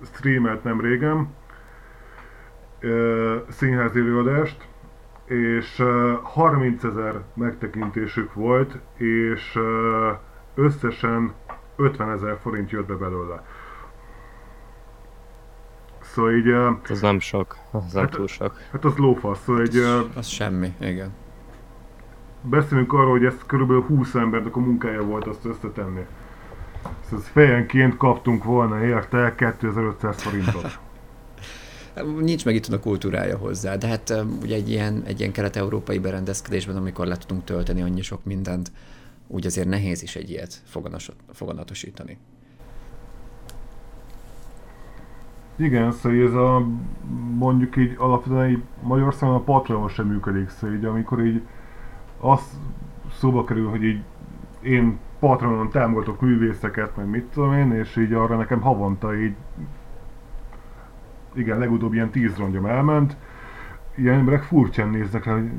[0.00, 1.28] streamelt nem régen
[3.48, 4.68] színházi előadást,
[5.24, 5.82] és
[6.22, 9.58] 30 ezer megtekintésük volt, és
[10.54, 11.32] összesen
[11.76, 13.44] 50 ezer forint jött be belőle.
[16.14, 16.48] Szóval így...
[16.88, 18.60] Az nem sok, az nem hát, túl sok.
[18.72, 19.76] Hát az lófasz, szóval egy...
[20.14, 21.12] Az semmi, igen.
[22.42, 26.06] Beszélünk arról, hogy ez körülbelül 20 embernek a munkája volt azt összetenni.
[27.04, 30.78] Szóval fejenként kaptunk volna érte 2500 forintot.
[32.20, 36.76] Nincs meg itt a kultúrája hozzá, de hát ugye egy ilyen, egy ilyen kelet-európai berendezkedésben,
[36.76, 38.72] amikor le tudunk tölteni annyi sok mindent,
[39.26, 40.62] úgy azért nehéz is egy ilyet
[41.32, 42.18] foganatosítani.
[45.56, 46.66] Igen, szóval ez a
[47.34, 51.42] mondjuk így alapvetően így Magyarországon a Patreon sem működik, szóval így amikor így
[52.20, 52.40] az
[53.12, 54.02] szóba kerül, hogy így
[54.62, 59.34] én Patronon támogatok művészeket, meg mit tudom én, és így arra nekem havonta így
[61.34, 63.16] igen, legutóbb ilyen tíz rongyom elment,
[63.96, 65.50] ilyen emberek furcsán néznek rá, hogy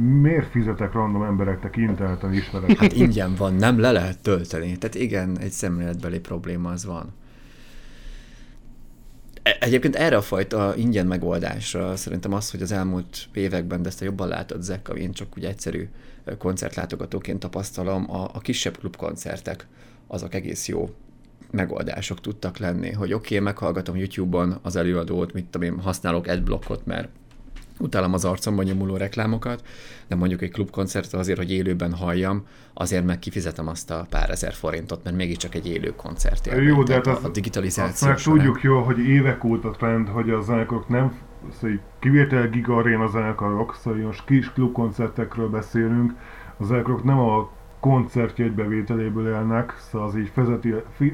[0.00, 2.76] miért fizetek random embereknek intelten ismeret?
[2.76, 4.78] Hát ingyen van, nem le lehet tölteni.
[4.78, 7.12] Tehát igen, egy szemléletbeli probléma az van.
[9.44, 14.02] E, egyébként erre a fajta ingyen megoldásra szerintem az, hogy az elmúlt években, de ezt
[14.02, 15.88] a jobban látod, Zek, én csak úgy egyszerű
[16.38, 19.66] koncertlátogatóként tapasztalom, a, a kisebb klubkoncertek
[20.06, 20.90] azok egész jó
[21.50, 26.86] megoldások tudtak lenni, hogy oké, okay, meghallgatom YouTube-on az előadót, mit tudom én, használok adblockot,
[26.86, 27.08] mert
[27.78, 29.62] utálom az arcomban nyomuló reklámokat,
[30.08, 34.52] de mondjuk egy klubkoncert azért, hogy élőben halljam, azért meg kifizetem azt a pár ezer
[34.52, 36.66] forintot, mert mégiscsak egy élő koncert élmény.
[36.66, 40.40] Jó, de hát az, a digitalizáció azt tudjuk jó, hogy évek óta trend, hogy a
[40.40, 41.18] zenekarok nem,
[41.60, 46.14] szóval kivétel giga a zenekarok, szóval most kis klubkoncertekről beszélünk,
[46.56, 47.50] a zenekarok nem a
[47.80, 50.32] koncertjegybevételéből élnek, szóval az így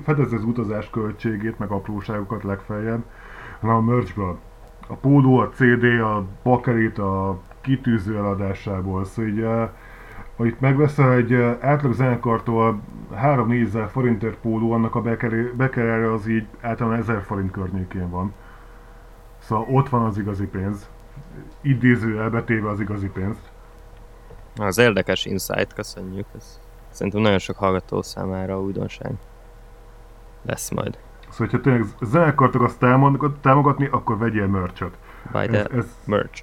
[0.03, 3.05] fedezi az utazás költségét, meg apróságokat legfeljebb,
[3.61, 4.39] hanem a merchből
[4.91, 9.05] a póló, a CD, a bakerit, a kitűző eladásából.
[9.05, 9.69] Szóval így, uh,
[10.37, 12.81] ha itt megveszel egy uh, átlag zenekartól
[13.15, 15.03] 3-4 ezer forintért póló, annak a
[15.57, 18.35] bekerere az így általán 1000 forint környékén van.
[19.39, 20.89] Szóval ott van az igazi pénz.
[21.61, 23.51] Idéző elbetéve az igazi pénzt.
[24.57, 26.27] Az érdekes insight, köszönjük.
[26.37, 29.13] Ez szerintem nagyon sok hallgató számára újdonság
[30.43, 30.99] lesz majd.
[31.31, 32.77] Szóval, hogyha tényleg zenekart akarsz
[33.41, 34.99] támogatni, akkor vegyél merch-et.
[35.33, 36.43] Buy the ez, ez, merch.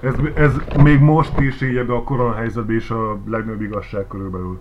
[0.00, 4.60] Ez, ez, még most is így ebbe a koronahelyzetben is a legnagyobb igazság körülbelül.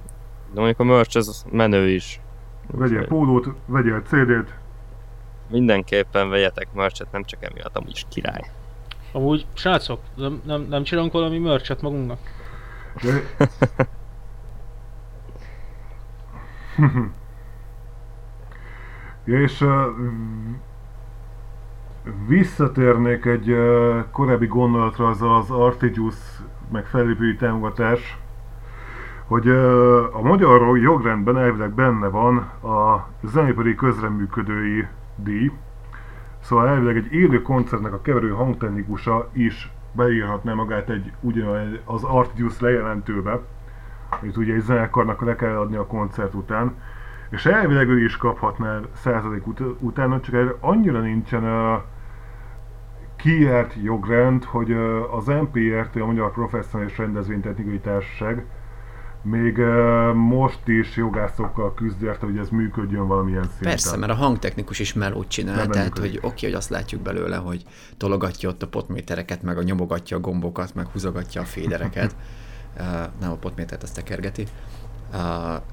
[0.54, 2.20] De mondjuk a merch ez menő is.
[2.72, 4.54] Vegyél Úgy, pólót, vegyél CD-t.
[5.50, 8.42] Mindenképpen vegyetek merchet, nem csak emiatt, amúgy is király.
[9.12, 12.20] Amúgy, srácok, nem, nem, nem csinálunk valami merchet magunknak?
[13.02, 13.22] De...
[19.26, 19.86] És uh,
[22.28, 23.56] visszatérnék egy
[24.12, 26.16] korábbi gondolatra, az az Artigius
[26.72, 28.20] meg fellépői támogatás.
[29.28, 29.50] hogy
[30.12, 35.52] a magyar jogrendben elvileg benne van a zenépari közreműködői díj,
[36.40, 42.60] szóval elvileg egy élő koncertnek a keverő hangtechnikusa is beírhatná magát egy ugyanaz az Artius
[42.60, 43.40] lejelentőbe,
[44.22, 46.76] amit ugye egy zenekarnak le kell adni a koncert után,
[47.30, 51.82] és elvileg ő is kaphatná százalék ut- utána, csak erre annyira nincsen uh,
[53.16, 58.46] kiárt jogrend, hogy uh, az MPRT, a Magyar Professzionális Rendezvénytechnikai Társaság,
[59.22, 63.70] még uh, most is jogászokkal küzd érte, hogy ez működjön valamilyen szinten.
[63.70, 67.02] Persze, mert a hangtechnikus is melót csinál, nem tehát hogy oké, okay, hogy azt látjuk
[67.02, 67.64] belőle, hogy
[67.98, 72.16] tologatja ott a potmétereket, meg a nyomogatja a gombokat, meg húzogatja a fédereket.
[72.78, 72.84] uh,
[73.20, 74.42] nem a potmétert, azt tekergeti.
[74.42, 74.75] Uh,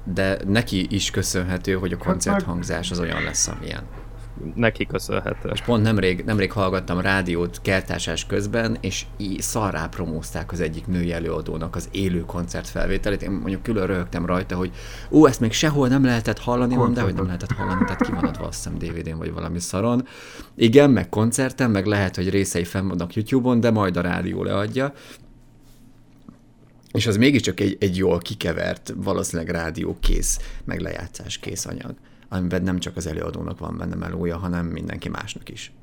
[0.03, 3.83] de neki is köszönhető, hogy a hát koncerthangzás az olyan lesz, amilyen
[4.55, 5.49] neki köszönhető.
[5.53, 11.13] És pont nemrég, nemrég hallgattam rádiót kertásás közben, és így szarrá promózták az egyik női
[11.13, 13.21] előadónak az élő koncert felvételét.
[13.21, 14.71] Én mondjuk külön röhögtem rajta, hogy
[15.11, 18.11] ó, ezt még sehol nem lehetett hallani, mondom, de hogy nem lehetett hallani, tehát ki
[18.11, 20.07] van adva azt hiszem DVD-n vagy valami szaron.
[20.55, 24.93] Igen, meg koncerten, meg lehet, hogy részei fenn vannak YouTube-on, de majd a rádió leadja.
[26.93, 31.95] És az mégiscsak egy, egy jól kikevert, valószínűleg rádió kész, meg lejátszás kész anyag
[32.33, 35.73] amiben nem csak az előadónak van benne melója, hanem mindenki másnak is.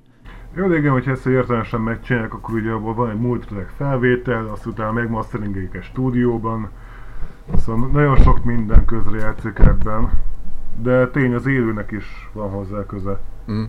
[0.55, 4.67] Jó, de igen, hogyha ezt értelmesen megcsinálják, akkor ugye abban van egy multitrack felvétel, azt
[4.67, 6.71] utána megmasteringelik egy stúdióban,
[7.57, 10.11] szóval nagyon sok minden közre játszik ebben,
[10.83, 13.21] de tény az élőnek is van hozzá köze.
[13.51, 13.65] Mm.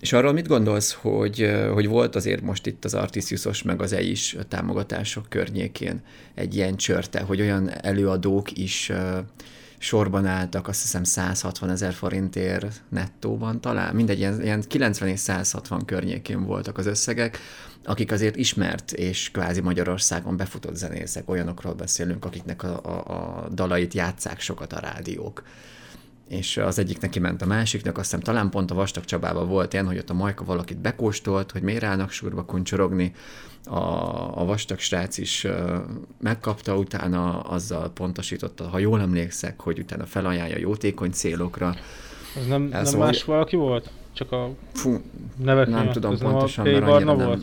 [0.00, 4.36] És arról mit gondolsz, hogy, hogy volt azért most itt az Artisiusos meg az EIS
[4.48, 6.02] támogatások környékén
[6.34, 8.92] egy ilyen csörte, hogy olyan előadók is
[9.78, 15.84] sorban álltak, azt hiszem 160 ezer forintért nettóban talán, mindegy, ilyen, ilyen 90 és 160
[15.84, 17.38] környékén voltak az összegek,
[17.84, 23.94] akik azért ismert és kvázi Magyarországon befutott zenészek, olyanokról beszélünk, akiknek a, a, a dalait
[23.94, 25.42] játszák sokat a rádiók
[26.28, 29.72] és az egyik neki ment a másiknak, azt hiszem talán pont a Vastag Csabában volt
[29.72, 33.12] ilyen, hogy ott a Majka valakit bekóstolt, hogy miért állnak surba kuncsorogni,
[33.66, 35.46] a, a vastag srác is
[36.20, 41.74] megkapta, utána azzal pontosította, ha jól emlékszek, hogy utána felajánlja jótékony célokra.
[42.36, 43.90] Ez nem, nem szóval, más valaki volt?
[44.12, 45.00] Csak a fú,
[45.36, 47.26] nevek Nem tudom pontosan, mert annyira nem...
[47.26, 47.42] Volt?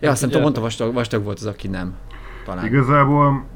[0.00, 1.96] Ja, azt hiszem, pont a vastag, vastag volt az, aki nem.
[2.44, 2.66] Talán.
[2.66, 3.46] Igazából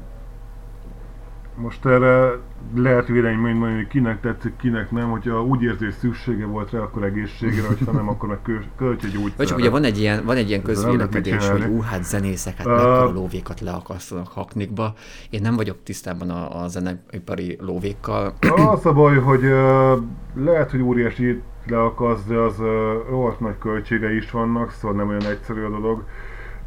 [1.55, 2.39] most erre
[2.75, 6.79] lehet vélemény mondani, hogy kinek tetszik, kinek nem, hogyha úgy érzi, hogy szüksége volt rá,
[6.79, 8.39] akkor egészségre, hogyha nem, akkor meg
[8.77, 9.33] költse gyógyszerre.
[9.37, 12.65] Vagy csak ugye van egy ilyen, van egy ilyen közvélekedés, hogy ú, hát zenészek, hát
[12.65, 14.93] uh, mekkora lóvékat leakasztanak haknikba.
[15.29, 18.33] Én nem vagyok tisztában a, a zeneipari lóvékkal.
[18.55, 19.97] Az a baj, hogy uh,
[20.35, 22.67] lehet, hogy óriási leakasz, de az uh,
[23.09, 26.03] rohadt nagy költsége is vannak, szóval nem olyan egyszerű a dolog.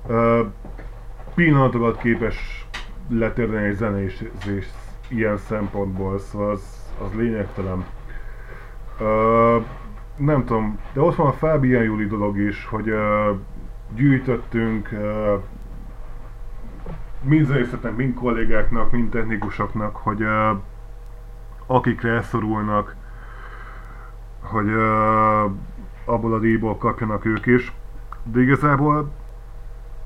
[0.09, 0.39] Uh,
[1.35, 2.67] pillanatokat képes
[3.09, 4.67] letérdeni egy zenészés
[5.09, 7.85] ilyen szempontból, szóval az, az lényegtelen.
[9.01, 9.65] Uh,
[10.17, 13.39] nem tudom, de ott van a Fabian Juli dolog is, hogy uh,
[13.95, 15.43] gyűjtöttünk uh,
[17.23, 20.59] mind zenészeknek, mind kollégáknak, mind technikusoknak, hogy uh,
[21.67, 22.97] akikre elszorulnak,
[24.41, 25.51] hogy uh,
[26.05, 27.73] abból a díjból kapjanak ők is.
[28.23, 29.11] De igazából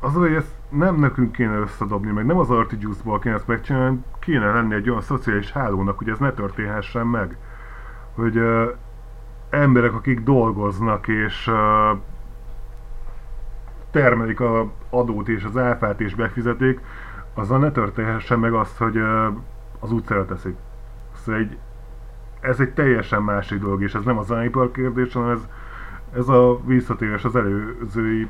[0.01, 4.05] az, hogy ezt nem nekünk kéne összedobni, meg nem az Arti Juice-ból kéne ezt megcsinálni,
[4.19, 7.37] kéne lenni egy olyan szociális hálónak, hogy ez ne történhessen meg.
[8.15, 8.75] Hogy uh,
[9.51, 11.99] emberek, akik dolgoznak és uh,
[13.91, 16.81] termelik a adót és az áfát és befizetik,
[17.35, 19.27] azzal ne történhessen meg azt, hogy uh,
[19.81, 20.57] az utcára teszik.
[21.13, 21.59] Szóval egy,
[22.41, 25.49] ez egy teljesen másik dolog, és ez nem az zenipar kérdés, hanem ez,
[26.15, 28.29] ez a visszatérés az előzői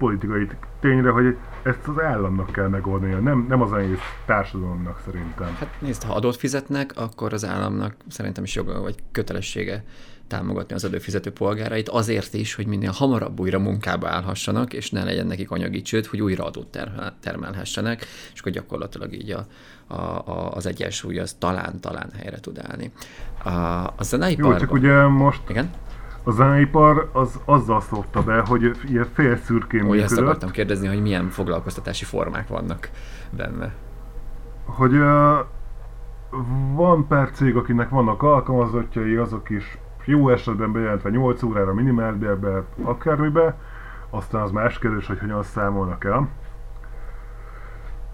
[0.00, 0.48] politikai
[0.80, 5.56] tényre, hogy ezt az államnak kell megoldania, nem, nem az egész társadalomnak szerintem.
[5.58, 9.84] Hát nézd, ha adót fizetnek, akkor az államnak szerintem is joga vagy kötelessége
[10.26, 15.26] támogatni az adófizető polgárait azért is, hogy minél hamarabb újra munkába állhassanak, és ne legyen
[15.26, 16.78] nekik anyagi csőd, hogy újra adót
[17.20, 19.46] termelhessenek, és akkor gyakorlatilag így a,
[19.86, 22.92] a, a, az egyensúly az talán-talán helyre tud állni.
[23.44, 23.50] A,
[23.96, 24.52] a zeneiparban...
[24.52, 25.70] Jó, csak ugye most Igen?
[26.24, 30.04] A zeneipar az azzal szokta be, hogy ilyen félszürkén működött.
[30.04, 32.90] Ezt akartam kérdezni, hogy milyen foglalkoztatási formák vannak
[33.30, 33.74] benne.
[34.64, 35.38] Hogy uh,
[36.74, 43.58] van pár cég, akinek vannak alkalmazottjai, azok is jó esetben bejelentve 8 órára minimálbérbe, akármibe,
[44.10, 46.28] aztán az más kérdés, hogy hogyan számolnak el.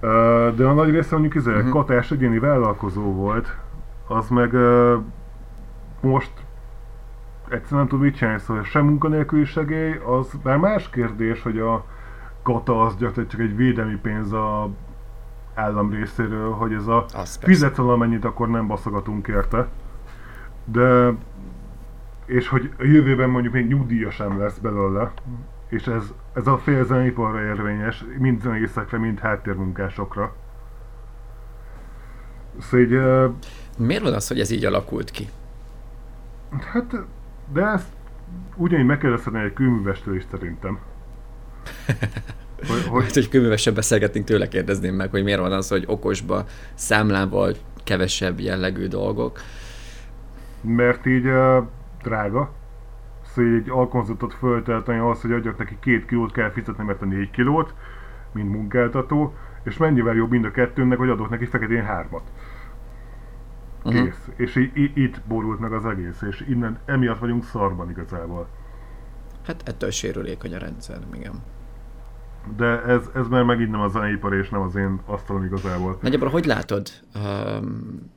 [0.03, 1.69] Uh, de a nagy része mondjuk ez uh-huh.
[1.69, 3.57] katás egyéni vállalkozó volt,
[4.07, 4.95] az meg uh,
[6.01, 6.33] most
[7.49, 11.85] egyszerűen nem tud mit csinálni, szóval sem munkanélküli segély, az már más kérdés, hogy a
[12.43, 14.71] kata az gyakorlatilag csak egy védelmi pénz a
[15.55, 17.05] állam részéről, hogy ez a
[17.41, 19.69] fizet valamennyit, akkor nem baszogatunk érte.
[20.65, 21.13] De
[22.27, 25.13] és hogy a jövőben mondjuk még nyugdíja sem lesz belőle,
[25.69, 30.35] és ez, ez a fél zeneiparra érvényes, mind zenészekre, mind háttérmunkásokra.
[32.59, 33.01] Szóval így,
[33.79, 35.29] Miért van az, hogy ez így alakult ki?
[36.73, 36.97] hát,
[37.53, 37.89] de ezt
[38.57, 40.79] ugyanígy megkérdezhetni egy kőművestől is szerintem.
[42.57, 46.45] Hogy, hogy, Hogy, hogy kőművesen beszélgetnénk tőle, kérdezném meg, hogy miért van az, hogy okosba,
[46.75, 49.41] számlával kevesebb jellegű dolgok.
[50.61, 51.65] mert így uh,
[52.03, 52.53] drága.
[53.35, 57.31] Szóval egy alkonzatot föltelteni az, hogy adjak neki két kilót kell fizetni, mert a négy
[57.31, 57.75] kilót,
[58.33, 62.23] mint munkáltató, és mennyivel jobb mind a kettőnek, hogy adok neki feketén hármat.
[63.91, 64.29] Kész.
[64.37, 68.49] És í- í- itt borult meg az egész, és innen emiatt vagyunk szarban igazából.
[69.47, 71.43] Hát ettől sérülékony a rendszer, igen.
[72.57, 75.99] De ez, ez már megint nem a zeneipar, és nem az én asztalom igazából.
[76.01, 76.89] Nagyjából hogy látod?
[77.15, 78.13] Um,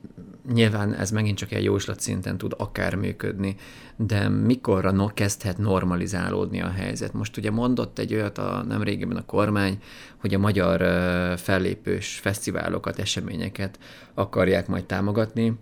[0.52, 3.56] nyilván ez megint csak egy jóslat szinten tud akár működni,
[3.96, 7.12] de mikorra no, kezdhet normalizálódni a helyzet?
[7.12, 9.78] Most ugye mondott egy olyat a nemrégiben a kormány,
[10.16, 13.78] hogy a magyar uh, fellépős fesztiválokat, eseményeket
[14.14, 15.58] akarják majd támogatni.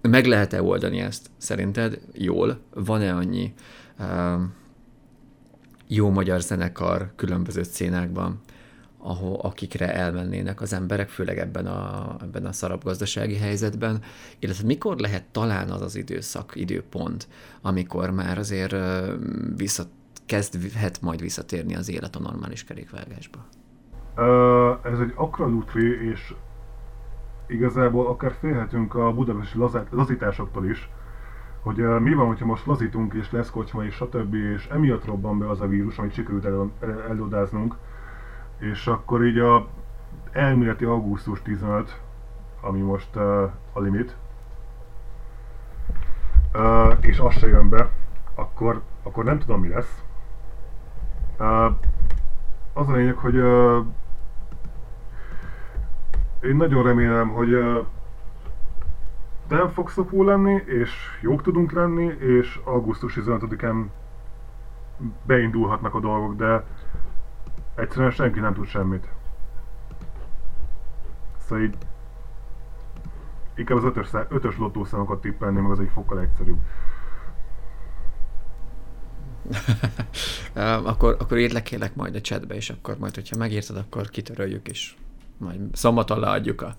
[0.00, 2.60] Meg lehet-e oldani ezt szerinted jól?
[2.74, 3.54] Van-e annyi
[3.98, 4.54] um,
[5.86, 8.40] jó magyar zenekar különböző szcénákban,
[9.06, 14.02] ahol, akikre elmennének az emberek, főleg ebben a, ebben a szarabb gazdasági helyzetben,
[14.38, 17.28] illetve mikor lehet talán az az időszak, időpont,
[17.62, 19.14] amikor már azért ö,
[19.56, 19.84] vissza,
[20.26, 23.38] kezdhet majd visszatérni az élet a normális kerékvágásba.
[24.82, 26.34] Ez egy akkora lutri, és
[27.48, 29.58] igazából akár félhetünk a budapesti
[29.90, 30.88] lazításoktól is,
[31.62, 35.48] hogy mi van, hogyha most lazítunk, és lesz kocsma, és stb., és emiatt robban be
[35.48, 37.76] az a vírus, amit sikerült el- el- elodáznunk,
[38.58, 39.66] és akkor így a
[40.32, 42.00] elméleti augusztus 15,
[42.60, 44.16] ami most uh, a limit,
[46.54, 47.90] uh, és az se jön be,
[48.34, 50.02] akkor, akkor nem tudom mi lesz.
[51.38, 51.72] Uh,
[52.72, 53.86] az a lényeg, hogy uh,
[56.40, 57.86] én nagyon remélem, hogy uh,
[59.48, 63.84] nem fog szopó lenni, és jók tudunk lenni, és augusztus 15-án
[65.26, 66.64] beindulhatnak a dolgok, de
[67.76, 69.08] egyszerűen senki nem tud semmit.
[71.38, 71.76] Szóval így
[73.54, 76.60] inkább az ötös, szá- ötös lottószámokat tippelném, meg az egy fokkal egyszerűbb.
[80.84, 84.68] Akkor, akkor írd le kérlek majd a chatbe, és akkor majd, hogyha megírtad, akkor kitöröljük,
[84.68, 84.94] és
[85.38, 86.76] majd szombaton leadjuk a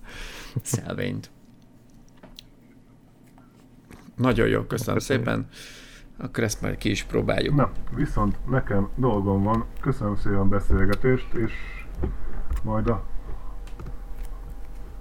[0.62, 1.30] szelvényt.
[4.16, 5.48] Nagyon jó, köszönöm szépen.
[6.18, 7.54] Akkor ezt majd ki is próbáljuk.
[7.54, 9.64] Na, viszont nekem dolgom van.
[9.80, 11.52] Köszönöm szépen a beszélgetést, és
[12.64, 13.04] majd a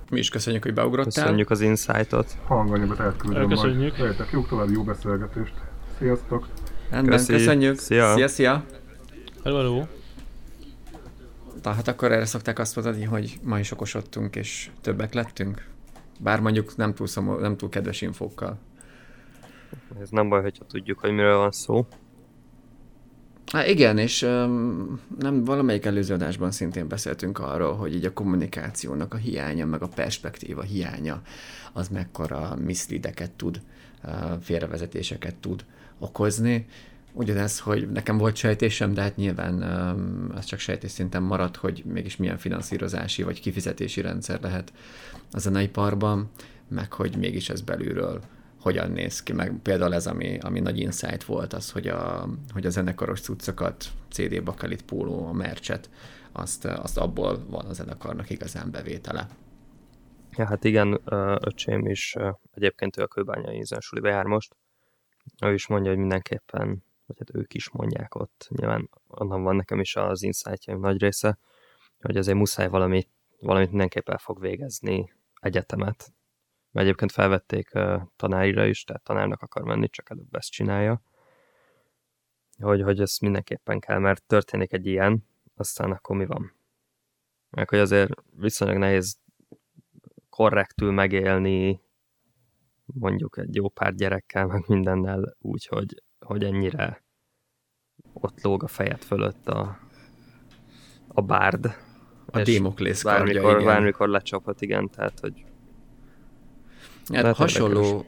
[0.09, 1.24] Mi is köszönjük, hogy beugrottál.
[1.24, 2.38] Köszönjük az insightot.
[2.45, 3.97] hanganyagot átküldöm Köszönjük.
[3.97, 4.07] majd.
[4.07, 5.53] Legyetek jó további jó beszélgetést.
[5.97, 6.47] Sziasztok!
[6.89, 7.32] Rendben, Köszi.
[7.34, 7.78] köszönjük.
[7.80, 8.13] Szia.
[8.13, 8.63] Szia, szia.
[9.43, 9.86] Hello, hello.
[11.63, 15.65] Na, hát akkor erre szokták azt mondani, hogy ma is okosodtunk, és többek lettünk.
[16.20, 18.57] Bár mondjuk nem túl, szomor, nem túl kedves infókkal.
[20.01, 21.88] Ez nem baj, hogyha tudjuk, hogy miről van szó.
[23.51, 29.13] Há, igen, és um, nem valamelyik előző adásban szintén beszéltünk arról, hogy így a kommunikációnak
[29.13, 31.22] a hiánya, meg a perspektíva hiánya,
[31.74, 33.61] az mekkora miszlideket tud,
[34.03, 34.11] uh,
[34.41, 35.65] félrevezetéseket tud
[35.99, 36.65] okozni.
[37.13, 39.61] Ugyanez, hogy nekem volt sejtésem, de hát nyilván
[40.36, 44.74] az csak sejtés szinten maradt, hogy mégis milyen finanszírozási vagy kifizetési rendszer lehet
[45.32, 46.30] a zeneiparban,
[46.68, 48.22] meg hogy mégis ez belülről
[48.62, 52.66] hogyan néz ki, meg például ez, ami, ami nagy insight volt, az, hogy a, hogy
[52.66, 55.89] a zenekaros cuccokat, CD bakalit, póló, a mercset,
[56.32, 59.28] azt, azt abból van a zenekarnak igazán bevétele.
[60.38, 61.01] Ja, hát igen,
[61.39, 62.16] öcsém is
[62.51, 64.55] egyébként ő a kőbányai zensuliba jár most.
[65.45, 69.80] Ő is mondja, hogy mindenképpen, vagy hát ők is mondják ott, nyilván onnan van nekem
[69.80, 71.38] is az insightjaim nagy része,
[72.01, 76.12] hogy azért muszáj valamit, valamit mindenképp el fog végezni egyetemet.
[76.72, 77.72] Mert egyébként felvették
[78.15, 81.01] tanárira is, tehát tanárnak akar menni, csak előbb ezt csinálja.
[82.59, 86.55] Hogy, hogy ez mindenképpen kell, mert történik egy ilyen, aztán akkor mi van?
[87.49, 89.20] Meg hogy azért viszonylag nehéz
[90.30, 91.82] korrektül megélni
[92.86, 97.03] mondjuk egy jó pár gyerekkel, meg mindennel úgy, hogy, hogy ennyire
[98.13, 99.80] ott lóg a fejed fölött a,
[101.07, 101.65] a bárd.
[102.26, 103.65] A és Démoklész kardja, bármikor, igen.
[103.65, 105.45] bármikor lecsaphat, igen, tehát hogy
[107.14, 108.05] Hát Lehet hasonló, érdekes.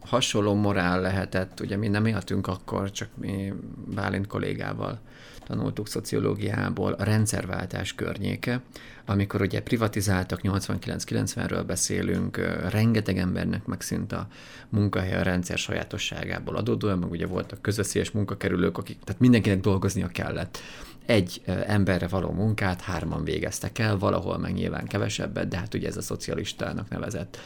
[0.00, 3.52] hasonló morál lehetett, ugye mi nem éltünk akkor, csak mi
[3.94, 5.00] Bálint kollégával
[5.46, 8.60] tanultuk szociológiából, a rendszerváltás környéke,
[9.06, 12.36] amikor ugye privatizáltak, 89-90-ről beszélünk,
[12.70, 14.26] rengeteg embernek megszűnt a
[14.68, 20.58] munkahely a rendszer sajátosságából adódóan, meg ugye voltak közösszélyes munkakerülők, akik, tehát mindenkinek dolgoznia kellett.
[21.06, 25.96] Egy emberre való munkát hárman végeztek el, valahol meg nyilván kevesebbet, de hát ugye ez
[25.96, 27.38] a szocialistának nevezett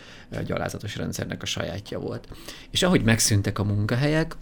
[0.44, 2.28] gyalázatos rendszernek a sajátja volt.
[2.70, 4.36] És ahogy megszűntek a munkahelyek,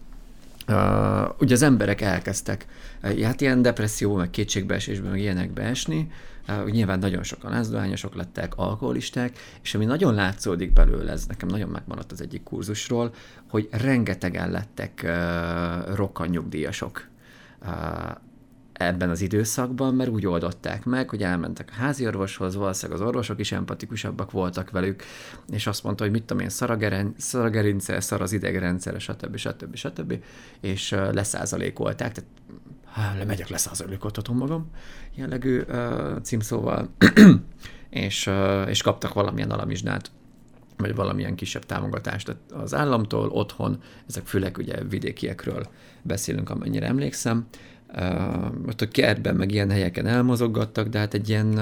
[0.68, 2.66] Uh, ugye az emberek elkezdtek
[3.02, 6.10] uh, hát ilyen depresszió, meg kétségbeesésben, meg ilyenekbe esni,
[6.48, 11.68] uh, nyilván nagyon sokan lázdohányosok lettek, alkoholisták, és ami nagyon látszódik belőle, ez nekem nagyon
[11.68, 13.14] megmaradt az egyik kurzusról,
[13.48, 17.08] hogy rengetegen lettek uh, rokkanyugdíjasok.
[17.62, 17.70] Uh,
[18.74, 23.40] ebben az időszakban, mert úgy oldották meg, hogy elmentek a házi orvoshoz, valószínűleg az orvosok
[23.40, 25.02] is empatikusabbak voltak velük,
[25.50, 26.70] és azt mondta, hogy mit tudom én, szar
[27.32, 29.36] a gerince, szar az idegrendszere, stb.
[29.36, 29.74] stb.
[29.74, 30.22] stb.
[30.60, 32.30] és leszázalékolták, tehát
[32.84, 34.70] há, lemegyek, leszázalékoltatom magam,
[35.14, 36.88] jellegű uh, címszóval,
[37.90, 40.10] és, uh, és kaptak valamilyen alamizsnát,
[40.76, 45.66] vagy valamilyen kisebb támogatást az államtól, otthon, ezek főleg ugye vidékiekről
[46.02, 47.46] beszélünk, amennyire emlékszem,
[48.68, 51.58] ott a kertben, meg ilyen helyeken elmozoggattak, de hát egy ilyen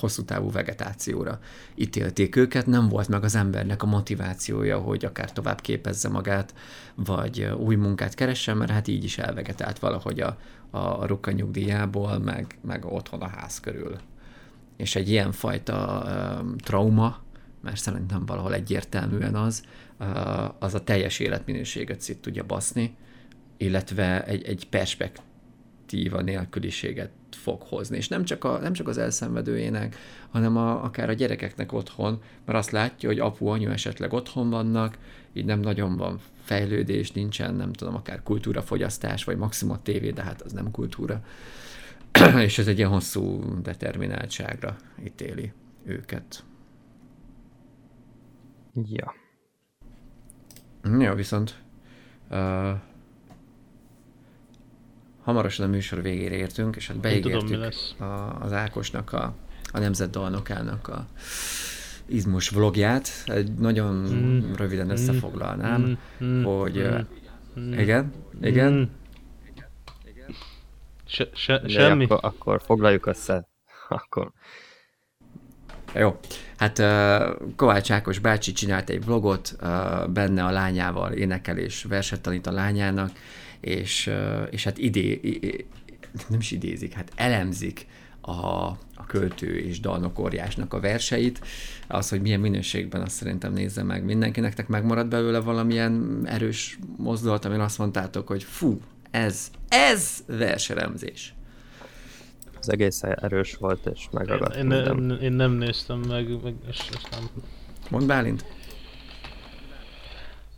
[0.00, 1.38] hosszú távú vegetációra
[1.74, 6.54] ítélték őket, nem volt meg az embernek a motivációja, hogy akár tovább képezze magát,
[6.94, 10.38] vagy új munkát keressen, mert hát így is elvegetált valahogy a,
[10.70, 13.96] a rukkanyugdíjából, meg, meg otthon a ház körül.
[14.76, 16.04] És egy ilyen fajta
[16.40, 17.18] um, trauma,
[17.62, 19.62] mert szerintem valahol egyértelműen az,
[20.00, 20.06] uh,
[20.58, 22.96] az a teljes életminőséget szét tudja baszni,
[23.56, 24.68] illetve egy, egy
[25.86, 27.96] perspekt perspektíva nélküliséget fog hozni.
[27.96, 29.96] És nem csak, a, nem csak az elszenvedőjének,
[30.30, 34.98] hanem a, akár a gyerekeknek otthon, mert azt látja, hogy apu, anyu esetleg otthon vannak,
[35.32, 40.22] így nem nagyon van fejlődés, nincsen, nem tudom, akár kultúrafogyasztás, vagy maximum a tévé, de
[40.22, 41.24] hát az nem kultúra.
[42.46, 45.52] és ez egy ilyen hosszú determináltságra ítéli
[45.84, 46.44] őket.
[48.74, 49.14] Ja.
[50.98, 51.54] Ja, viszont
[52.30, 52.70] uh,
[55.26, 59.34] hamarosan a műsor végére értünk, és hát beígértük a, az Ákosnak, a,
[59.72, 61.06] a Nemzetdalnokának a
[62.06, 63.08] izmus vlogját.
[63.24, 64.52] Egy nagyon mm.
[64.52, 66.26] röviden összefoglalnám, mm.
[66.26, 66.42] mm.
[66.42, 66.88] hogy
[67.58, 67.72] mm.
[67.72, 68.12] igen,
[68.42, 68.72] igen.
[68.72, 68.82] Mm.
[71.04, 72.04] Se, se, semmi.
[72.04, 73.48] Akkor, akkor foglaljuk össze.
[73.88, 74.32] Akkor.
[75.94, 76.18] Jó.
[76.56, 76.82] Hát
[77.56, 79.56] Kovács Ákos bácsi csinált egy vlogot,
[80.08, 83.10] benne a lányával énekel és verset tanít a lányának,
[83.66, 84.10] és,
[84.50, 85.20] és hát idé,
[86.28, 87.86] nem is idézik, hát elemzik
[88.20, 91.40] a, a költő és dalnok óriásnak a verseit.
[91.86, 94.40] Az, hogy milyen minőségben, azt szerintem nézze meg mindenki.
[94.40, 101.34] Nektek megmarad belőle valamilyen erős mozdulat, amin azt mondtátok, hogy fú, ez, ez verselemzés.
[102.60, 106.80] Az egész erős volt, és megragadt én, én, én, én nem néztem meg, meg és,
[106.92, 107.28] és nem.
[107.90, 108.44] Mondd Bálint.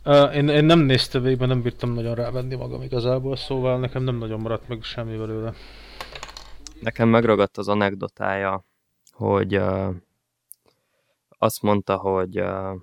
[0.05, 4.39] Én, én nem néztem végig, nem bírtam nagyon rávenni magam igazából, szóval nekem nem nagyon
[4.39, 5.53] maradt meg semmi belőle.
[6.81, 8.65] Nekem megragadt az anekdotája,
[9.11, 9.95] hogy uh,
[11.29, 12.75] azt mondta, hogy uh,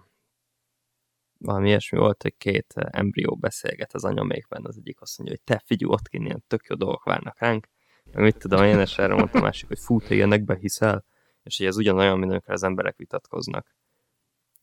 [1.38, 5.62] valami ilyesmi volt, hogy két embrió beszélget az anyamékben, az egyik azt mondja, hogy te
[5.66, 7.68] figyelj, ott kint ilyen tök jó dolgok várnak ránk,
[8.04, 11.04] mert mit tudom én, és erre mondta másik, hogy fú, te ilyenekbe hiszel,
[11.42, 13.76] és hogy ez ugyanolyan, mint amikor az emberek vitatkoznak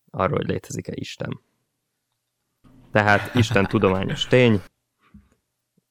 [0.10, 1.41] arról, hogy létezik-e Isten.
[2.94, 4.62] Tehát Isten tudományos tény,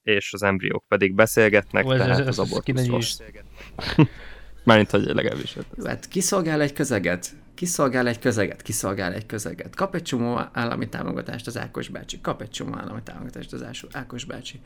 [0.02, 3.18] és az embriók pedig beszélgetnek, Ó, ez, tehát ez, az abortusz rossz.
[4.64, 5.56] Mármint, hogy legalábbis.
[5.84, 9.74] Hát kiszolgál egy közeget, kiszolgál egy közeget, kiszolgál egy közeget.
[9.74, 14.24] Kap egy csomó állami támogatást az Ákos bácsi, kap egy csomó állami támogatást az Ákos
[14.24, 14.60] bácsi.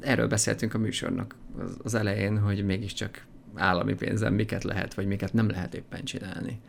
[0.00, 1.36] Erről beszéltünk a műsornak
[1.82, 6.60] az elején, hogy mégiscsak állami pénzen miket lehet, vagy miket nem lehet éppen csinálni.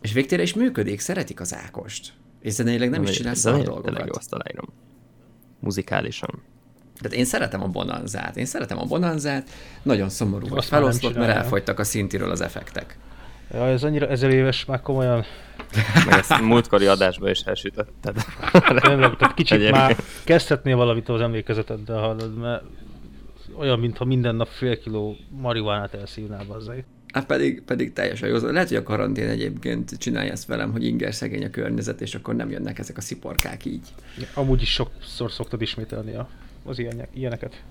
[0.00, 2.12] És végtére is működik, szeretik az Ákost.
[2.42, 3.84] És zeneileg nem, nem is csinál szar dolgokat.
[3.84, 4.68] Tényleg jó, azt aláírom.
[5.60, 6.42] Muzikálisan.
[7.00, 8.36] Tehát én szeretem a bonanzát.
[8.36, 9.50] Én szeretem a bonanzát.
[9.82, 12.98] Nagyon szomorú, hogy felosztott, mert elfogytak a szintiről az effektek.
[13.52, 15.24] Ja, ez annyira ezer éves, már komolyan.
[16.06, 18.24] Meg ezt múltkori adásban is elsütötted.
[18.80, 19.76] Tényleg, tehát kicsit Egyébként.
[19.76, 22.64] már kezdhetnél valamit az emlékezeteddel hallod, mert
[23.58, 26.84] olyan, mintha minden nap fél kiló marihuánát elszívnál bazzai.
[27.12, 28.36] Hát pedig, pedig teljesen jó.
[28.36, 32.34] Lehet, hogy a karantén egyébként csinálja ezt velem, hogy inger szegény a környezet, és akkor
[32.34, 33.94] nem jönnek ezek a sziporkák így.
[34.34, 36.28] Amúgy is sokszor szoktad ismételni a,
[36.64, 37.62] az ilyenek, ilyeneket.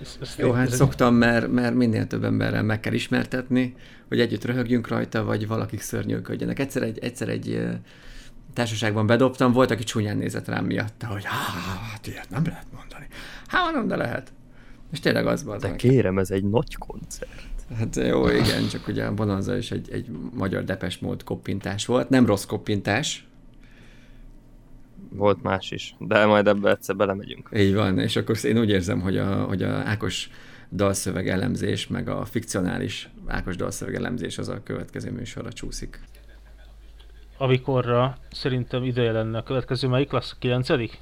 [0.00, 3.74] Ez, ez jó, hát ez szoktam, mert, mert minél több emberrel meg kell ismertetni,
[4.08, 6.58] hogy együtt röhögjünk rajta, vagy valakik szörnyűködjenek.
[6.58, 7.68] Egyszer egy, egyszer egy
[8.52, 13.06] társaságban bedobtam, volt, aki csúnyán nézett rám miatta, hogy hát ilyet nem lehet mondani.
[13.46, 14.32] Hát mondom, de lehet.
[14.92, 15.58] És tényleg az van.
[15.58, 17.51] De kérem, ez egy nagy koncert.
[17.78, 22.08] Hát jó, igen, csak ugye a Bonanza is egy, egy magyar depes mód koppintás volt.
[22.08, 23.26] Nem rossz koppintás.
[25.10, 27.48] Volt más is, de majd ebbe egyszer belemegyünk.
[27.54, 30.30] Így van, és akkor én úgy érzem, hogy a, hogy a Ákos
[30.70, 36.00] dalszöveg elemzés, meg a fikcionális Ákos dalszöveg elemzés az a következő műsorra csúszik.
[37.38, 40.32] Amikorra szerintem ideje lenne a következő, melyik lesz?
[40.32, 40.98] A kilencedik?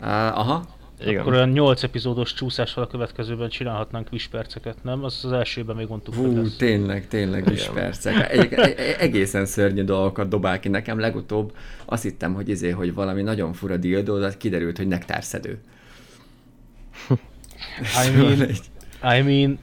[0.00, 1.20] aha, igen.
[1.20, 5.04] Akkor olyan 8 epizódos csúszással a következőben csinálhatnánk perceket, nem?
[5.04, 6.56] Az az elsőben még mondtuk, Hú, hogy lesz.
[6.56, 7.44] tényleg, tényleg
[7.74, 8.30] percek.
[8.30, 10.98] Egy, egy, egészen szörnyű dolgokat dobál ki nekem.
[10.98, 15.58] Legutóbb azt hittem, hogy izé, hogy valami nagyon fura dildó, de kiderült, hogy nektárszedő.
[18.06, 18.40] I mean,
[19.18, 19.58] I mean...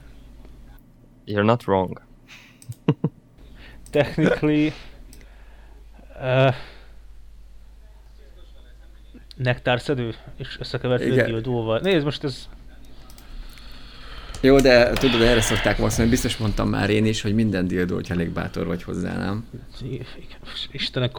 [1.26, 2.02] You're not wrong.
[3.92, 4.74] technically...
[6.22, 6.54] Uh,
[9.38, 11.80] nektárszedő, és összekevertő dildóval.
[11.80, 12.48] Nézd, most ez...
[14.42, 18.08] Jó, de tudod, erre szokták hogy biztos mondtam már én is, hogy minden dildó, hogy
[18.10, 19.48] elég bátor vagy hozzá, nem?
[20.72, 21.12] Istenek,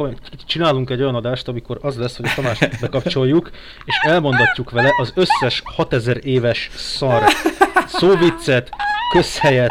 [0.47, 3.51] csinálunk egy olyan adást, amikor az lesz, hogy a Tamást bekapcsoljuk,
[3.85, 7.23] és elmondatjuk vele az összes 6000 éves szar
[7.87, 8.71] szóviccet,
[9.13, 9.71] közhelyet,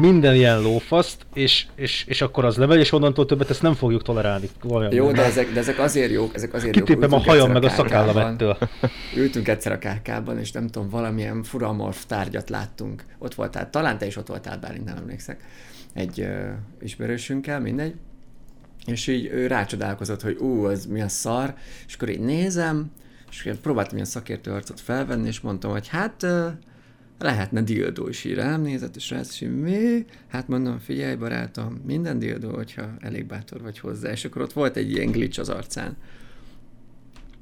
[0.00, 4.02] minden ilyen lófaszt, és, és, és akkor az lemegy, és onnantól többet ezt nem fogjuk
[4.02, 4.48] tolerálni.
[4.68, 7.20] Olyan Jó, de ezek, de ezek azért jók, ezek azért Kitépem jók.
[7.20, 8.58] a hajam meg a szakállam ettől.
[9.16, 13.04] Ültünk egyszer a kárkában, és nem tudom, valamilyen furamorf tárgyat láttunk.
[13.18, 15.44] Ott voltál, talán te is ott voltál, bár nem emlékszek,
[15.92, 16.48] egy uh,
[16.80, 17.94] ismerősünkkel, mindegy.
[18.86, 21.54] És így ő rácsodálkozott, hogy ú, az mi a szar,
[21.86, 22.90] és akkor így nézem,
[23.30, 26.26] és próbáltam ilyen szakértő arcot felvenni, és mondtam, hogy hát
[27.18, 30.04] lehetne dildó is így rám nézett, és rász, hogy mi?
[30.28, 34.76] Hát mondom, figyelj barátom, minden dildó, hogyha elég bátor vagy hozzá, és akkor ott volt
[34.76, 35.96] egy ilyen glitch az arcán.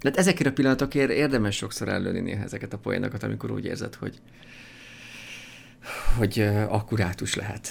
[0.01, 3.95] De hát ezekért a pillanatokért érdemes sokszor előni néha ezeket a poénokat, amikor úgy érzed,
[3.95, 4.20] hogy
[6.18, 7.68] hogy akkurátus lehet.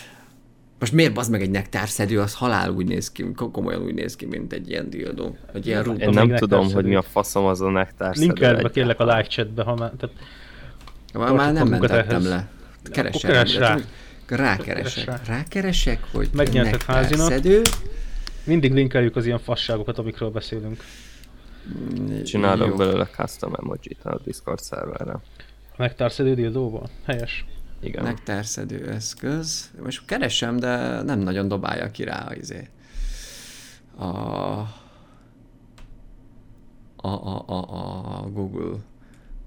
[0.80, 4.26] Most miért bazd meg egy nektárszedő, az halál úgy néz ki, komolyan úgy néz ki,
[4.26, 5.38] mint egy ilyen dildó.
[5.54, 8.26] Egy ilyen Én nem tudom, hogy mi a faszom az a nektárszedő.
[8.26, 10.16] Linkeld be kérlek a live chatbe, ha már, tehát
[11.20, 12.47] már, már nem mentettem le.
[12.91, 13.32] Keresek.
[13.32, 13.78] Keres rá.
[14.28, 15.05] Rákeresek.
[15.05, 15.20] Rá.
[15.28, 17.30] Rákeresek, hogy Megnyertet házinak.
[17.30, 17.61] Szedő.
[18.43, 20.84] Mindig linkeljük az ilyen fasságokat, amikről beszélünk.
[22.24, 25.14] Csinálok belőle custom emojit a Discord szerverre.
[25.72, 26.89] A nektárszedő dildóból?
[27.05, 27.45] Helyes.
[27.82, 28.03] Igen.
[28.03, 29.72] Nektárszedő eszköz.
[29.84, 32.70] Most keresem, de nem nagyon dobálja ki rá izé.
[33.95, 34.05] a,
[36.95, 38.78] a, a, a, a Google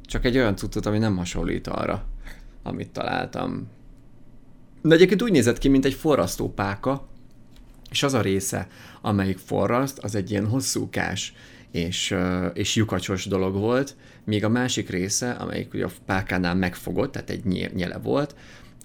[0.07, 2.05] csak egy olyan cuccot, ami nem hasonlít arra,
[2.63, 3.69] amit találtam.
[4.83, 7.09] De egyébként úgy nézett ki, mint egy forrasztópáka,
[7.91, 8.69] és az a része,
[9.01, 11.35] amelyik forraszt, az egy ilyen hosszúkás
[11.71, 12.15] és,
[12.53, 17.73] és lyukacsos dolog volt, míg a másik része, amelyik ugye a pákánál megfogott, tehát egy
[17.75, 18.35] nyele volt,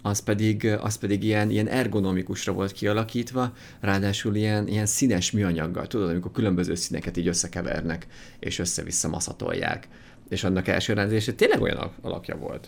[0.02, 6.10] az pedig, az pedig ilyen, ilyen ergonomikusra volt kialakítva, ráadásul ilyen, ilyen színes műanyaggal, tudod,
[6.10, 8.08] amikor különböző színeket így összekevernek,
[8.40, 9.88] és össze-vissza maszatolják
[10.32, 12.68] és annak első rendezése tényleg olyan alakja volt.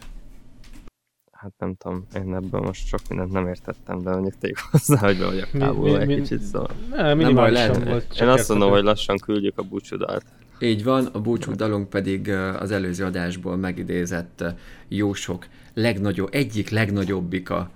[1.31, 5.17] Hát nem tudom, én ebből most sok mindent nem értettem, de mondjuk tegyük hozzá, hogy
[5.17, 6.69] be vagyok távolva egy kicsit, szóval...
[6.89, 7.83] Ne, nem baj, lehet.
[7.83, 10.25] Volt, én azt mondom, hogy lassan küldjük a búcsúdalt.
[10.59, 14.43] Így van, a búcsúdalunk pedig az előző adásból megidézett
[14.87, 17.71] Jósok legnagyobb, egyik legnagyobbika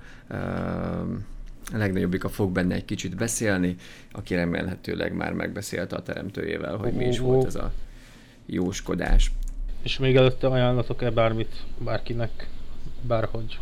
[1.73, 3.75] a legnagyobbika fog benne egy kicsit beszélni,
[4.11, 7.71] aki remélhetőleg már megbeszélte a teremtőjével, hogy mi is volt ez a
[8.45, 9.31] jóskodás.
[9.87, 12.47] És még előtte ajánlatok-e bármit bárkinek,
[13.01, 13.59] bárhogy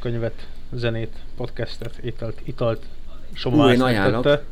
[0.00, 2.84] könyvet, zenét, podcastet, italt, italt,
[3.32, 4.42] Soma Ú, én ajánlok.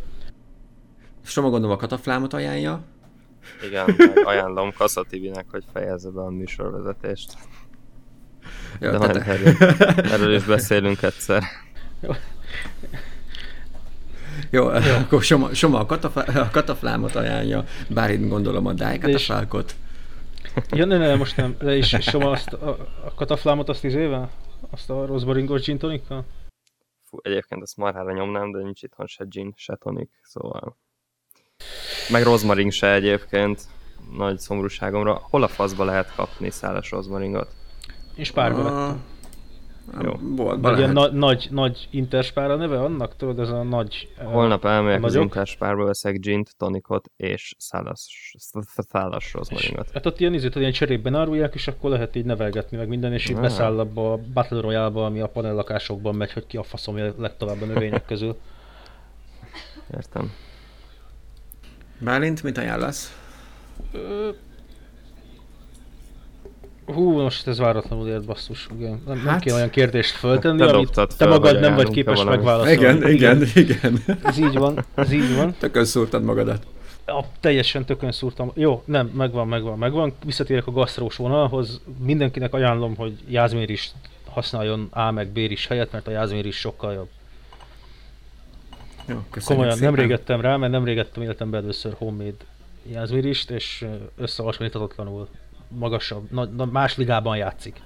[1.24, 2.80] Soma gondolom a kataflámot ajánlja.
[3.66, 7.32] Igen, ajánlom Kassa TV-nek, hogy fejezze be a műsorvezetést.
[8.80, 9.28] Jó, De tehát...
[9.28, 9.54] erről,
[10.12, 11.42] erről is beszélünk egyszer.
[12.00, 12.10] Jó.
[14.50, 14.94] Jó, Jó.
[14.94, 19.70] akkor Soma, Soma a, kataflá, a kataflámot ajánlja, bár itt gondolom a dájkatafálkot.
[19.70, 19.86] És
[20.70, 21.56] Ja, ne, ne, most nem.
[21.58, 22.68] De is, és azt a,
[23.04, 24.30] a kataflámot azt izével?
[24.70, 26.24] Azt a rozmaringos gin tonikkal?
[27.04, 30.76] Fú, egyébként ezt marhára nyomnám, de nincs itthon se gin, se tonik, szóval...
[32.10, 33.62] Meg rozmaring se egyébként,
[34.16, 35.20] nagy szomorúságomra.
[35.30, 37.48] Hol a faszba lehet kapni szálas rozmaringot?
[38.14, 39.02] És párba vettem.
[40.02, 40.12] Jó.
[40.34, 43.16] Boltban Ilyen na- nagy, nagy interspár a neve annak?
[43.16, 44.08] Tudod, ez a nagy...
[44.24, 48.34] Holnap elmegyek az interspárba, veszek gint, tonikot és szálas,
[48.88, 49.90] szálas rozmaringot.
[49.92, 53.28] Hát ott ilyen izét, ilyen cserében árulják, és akkor lehet így nevelgetni meg minden, és
[53.28, 53.42] így ah.
[53.42, 57.66] beszáll abba a Battle Royale-ba, ami a panellakásokban megy, hogy ki a faszom legtovább a
[57.66, 58.36] növények közül.
[59.94, 60.32] Értem.
[62.00, 63.16] Bálint, mit ajánlasz?
[66.94, 68.68] Hú, most ez váratlanul ért basszus.
[68.78, 69.02] Igen.
[69.06, 71.90] Nem, nem Hát, kéne olyan kérdést föltenni, te amit te fel, magad vagy nem vagy
[71.90, 72.72] képes megválaszolni.
[72.72, 73.98] Igen, igen, igen.
[74.22, 75.54] Ez így van, ez így van.
[75.58, 76.66] Tökön szúrtad magadat.
[77.06, 78.50] A, teljesen tökön szúrtam.
[78.54, 80.12] Jó, nem, megvan, megvan, megvan.
[80.24, 81.80] Visszatérek a gasztrós vonalhoz.
[81.98, 83.92] Mindenkinek ajánlom, hogy jázmér is
[84.30, 87.08] használjon A meg B is helyett, mert a jázmér is sokkal jobb.
[89.06, 89.92] Jó, Komolyan, szépen.
[89.92, 92.44] nem régettem rá, mert nem régettem életemben először homemade
[92.92, 93.84] jázmirist, és
[94.16, 95.28] összehasonlíthatatlanul
[95.68, 97.80] magasabb, na, na, más ligában játszik.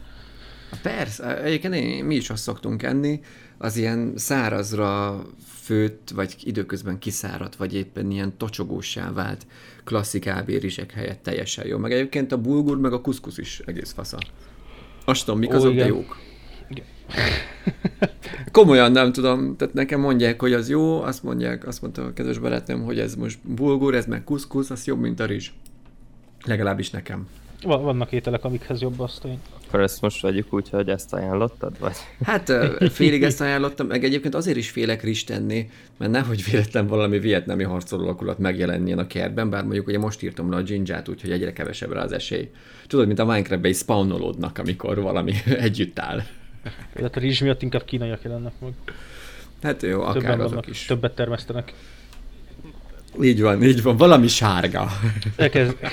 [0.83, 3.21] Persze, egyébként én, mi is azt szoktunk enni,
[3.59, 5.23] az ilyen szárazra
[5.63, 9.47] főtt, vagy időközben kiszáradt, vagy éppen ilyen tocsogósá vált
[9.85, 11.79] klasszik AB rizsek helyett teljesen jó.
[11.79, 14.19] Meg egyébként a bulgur, meg a kuszkusz is egész fasza.
[15.05, 15.87] Azt tudom, mik Ó, azok, de igen.
[15.87, 16.17] jók.
[18.53, 22.39] Komolyan nem tudom, tehát nekem mondják, hogy az jó, azt mondják, azt mondta a kedves
[22.39, 25.51] barátnőm, hogy ez most bulgur, ez meg kuszkusz, az jobb, mint a rizs.
[26.45, 27.27] Legalábbis nekem.
[27.63, 29.39] Va- Vannak ételek, amikhez jobb azt én.
[29.67, 31.97] Akkor ezt most vegyük úgy, hogy ezt ajánlottad, vagy?
[32.25, 32.53] Hát
[32.93, 37.63] félig ezt ajánlottam, meg egyébként azért is félek rizs tenni, mert nehogy véletlen valami vietnámi
[37.63, 41.53] harcoló alakulat megjelenjen a kertben, bár mondjuk ugye most írtam le a dzsindzsát, úgyhogy egyre
[41.53, 42.51] kevesebb rá az esély.
[42.87, 46.23] Tudod, mint a Minecraft-ben is spawnolodnak, amikor valami együtt áll.
[46.95, 48.73] Tehát a rizs miatt inkább kínaiak jelennek meg.
[49.63, 50.85] Hát jó, akár Többen azok vannak, is.
[50.85, 51.73] többet termesztenek.
[53.23, 54.89] Így van, így van, valami sárga.
[55.37, 55.77] Elkezd...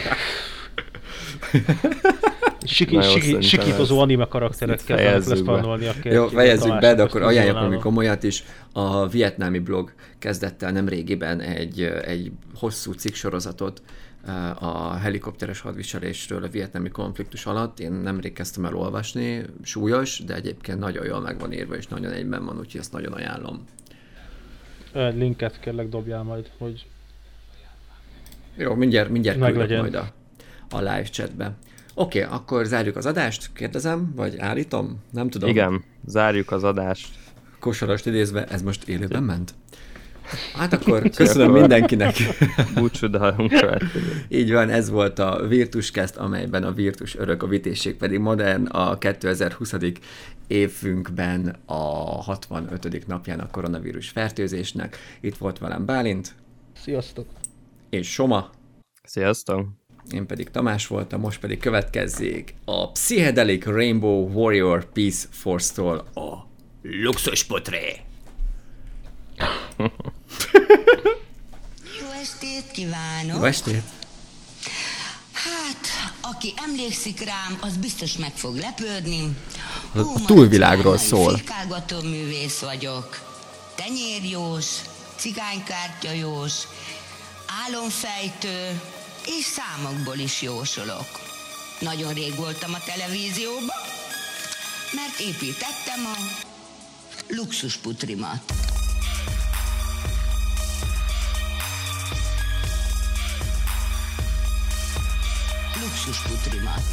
[2.65, 5.51] Siki, siki, sikítozó anime karakterek ezt kezdenek fejezzük be.
[5.51, 5.93] leszpannolni a.
[6.03, 8.43] Jó, fejezzük be, de akkor ajánljak valami komolyat is.
[8.73, 13.81] A vietnámi blog kezdett el nemrégiben egy, egy hosszú cikksorozatot
[14.27, 17.79] eh, a helikopteres hadviselésről a vietnámi konfliktus alatt.
[17.79, 22.11] Én nemrég kezdtem el olvasni, súlyos, de egyébként nagyon jól meg van írva, és nagyon
[22.11, 23.63] egyben van, úgyhogy ezt nagyon ajánlom.
[24.93, 26.85] Ö, Linket kérlek dobjál majd, hogy
[28.55, 29.81] Jó, mindjárt, mindjárt Meg küldök legyen.
[29.81, 30.07] majd a,
[30.69, 31.57] a live chatbe.
[31.93, 34.99] Oké, okay, akkor zárjuk az adást, kérdezem, vagy állítom?
[35.11, 35.49] Nem tudom.
[35.49, 37.07] Igen, zárjuk az adást.
[37.59, 39.53] Kosarast idézve, ez most élőben ment?
[40.53, 42.15] Hát akkor köszönöm mindenkinek.
[42.75, 43.51] Búcsúdalunk.
[44.27, 48.65] Így van, ez volt a Virtus Cast, amelyben a Virtus örök, a vitésség pedig modern,
[48.65, 49.73] a 2020.
[50.47, 51.73] évünkben a
[52.21, 53.07] 65.
[53.07, 54.97] napján a koronavírus fertőzésnek.
[55.21, 56.35] Itt volt velem Bálint,
[56.81, 57.25] sziasztok!
[57.89, 58.49] és Soma,
[59.03, 59.78] Sziasztok!
[60.13, 66.47] Én pedig Tamás voltam, most pedig következzék a Psychedelic Rainbow Warrior Peace Force-tól a
[66.81, 67.99] Luxus Potré.
[72.01, 73.37] Jó estét kívánok!
[73.37, 73.81] Jó estét!
[75.31, 75.87] Hát,
[76.21, 79.35] aki emlékszik rám, az biztos meg fog lepődni.
[79.93, 81.35] A- a Hú, túlvilágról szól.
[81.35, 83.19] Firkálgató művész vagyok.
[83.75, 84.65] Tenyérjós,
[85.15, 86.53] cigánykártyajós,
[87.65, 88.81] álomfejtő,
[89.37, 91.19] és számokból is jósolok.
[91.79, 93.81] Nagyon rég voltam a televízióban,
[94.93, 96.17] mert építettem a
[97.27, 98.43] luxusputrimat.
[105.81, 106.83] Luxusputrimat.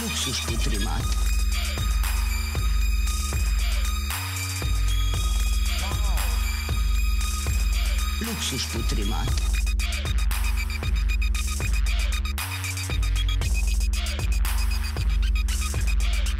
[0.00, 1.23] Luxusputrimat.
[8.26, 9.32] Luxusputrimat.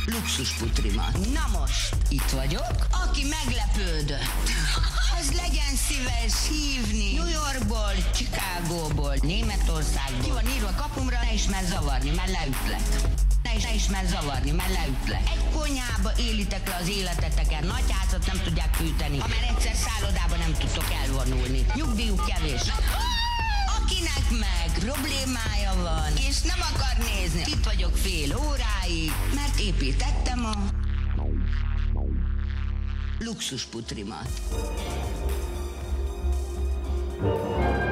[0.07, 1.33] Luxusputrimat.
[1.33, 2.87] Na most, itt vagyok.
[2.91, 4.49] Aki meglepődött,
[5.21, 10.23] az legyen szíves hívni New Yorkból, Chicagóból, Németországból.
[10.23, 12.83] Ki van írva kapumra, ne is mer zavarni, mert leütlek.
[13.57, 15.29] Is, ne is mer zavarni, mert leütlek.
[15.35, 19.19] Egy konyhába élitek le az életeteken, nagy házat nem tudják fűteni.
[19.19, 21.67] Ha már egyszer szállodába nem tudtok elvonulni.
[21.75, 22.63] Nyugdíjuk kevés.
[23.79, 30.55] Akinek meg problémája van, és nem akar nézni, itt vagyok fél óráig, mert építettem a
[33.19, 34.29] luxusputrimat.
[37.21, 37.84] Virtus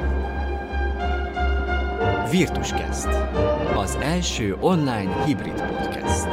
[2.31, 3.07] Cast,
[3.75, 6.27] az első online hibrid podcast.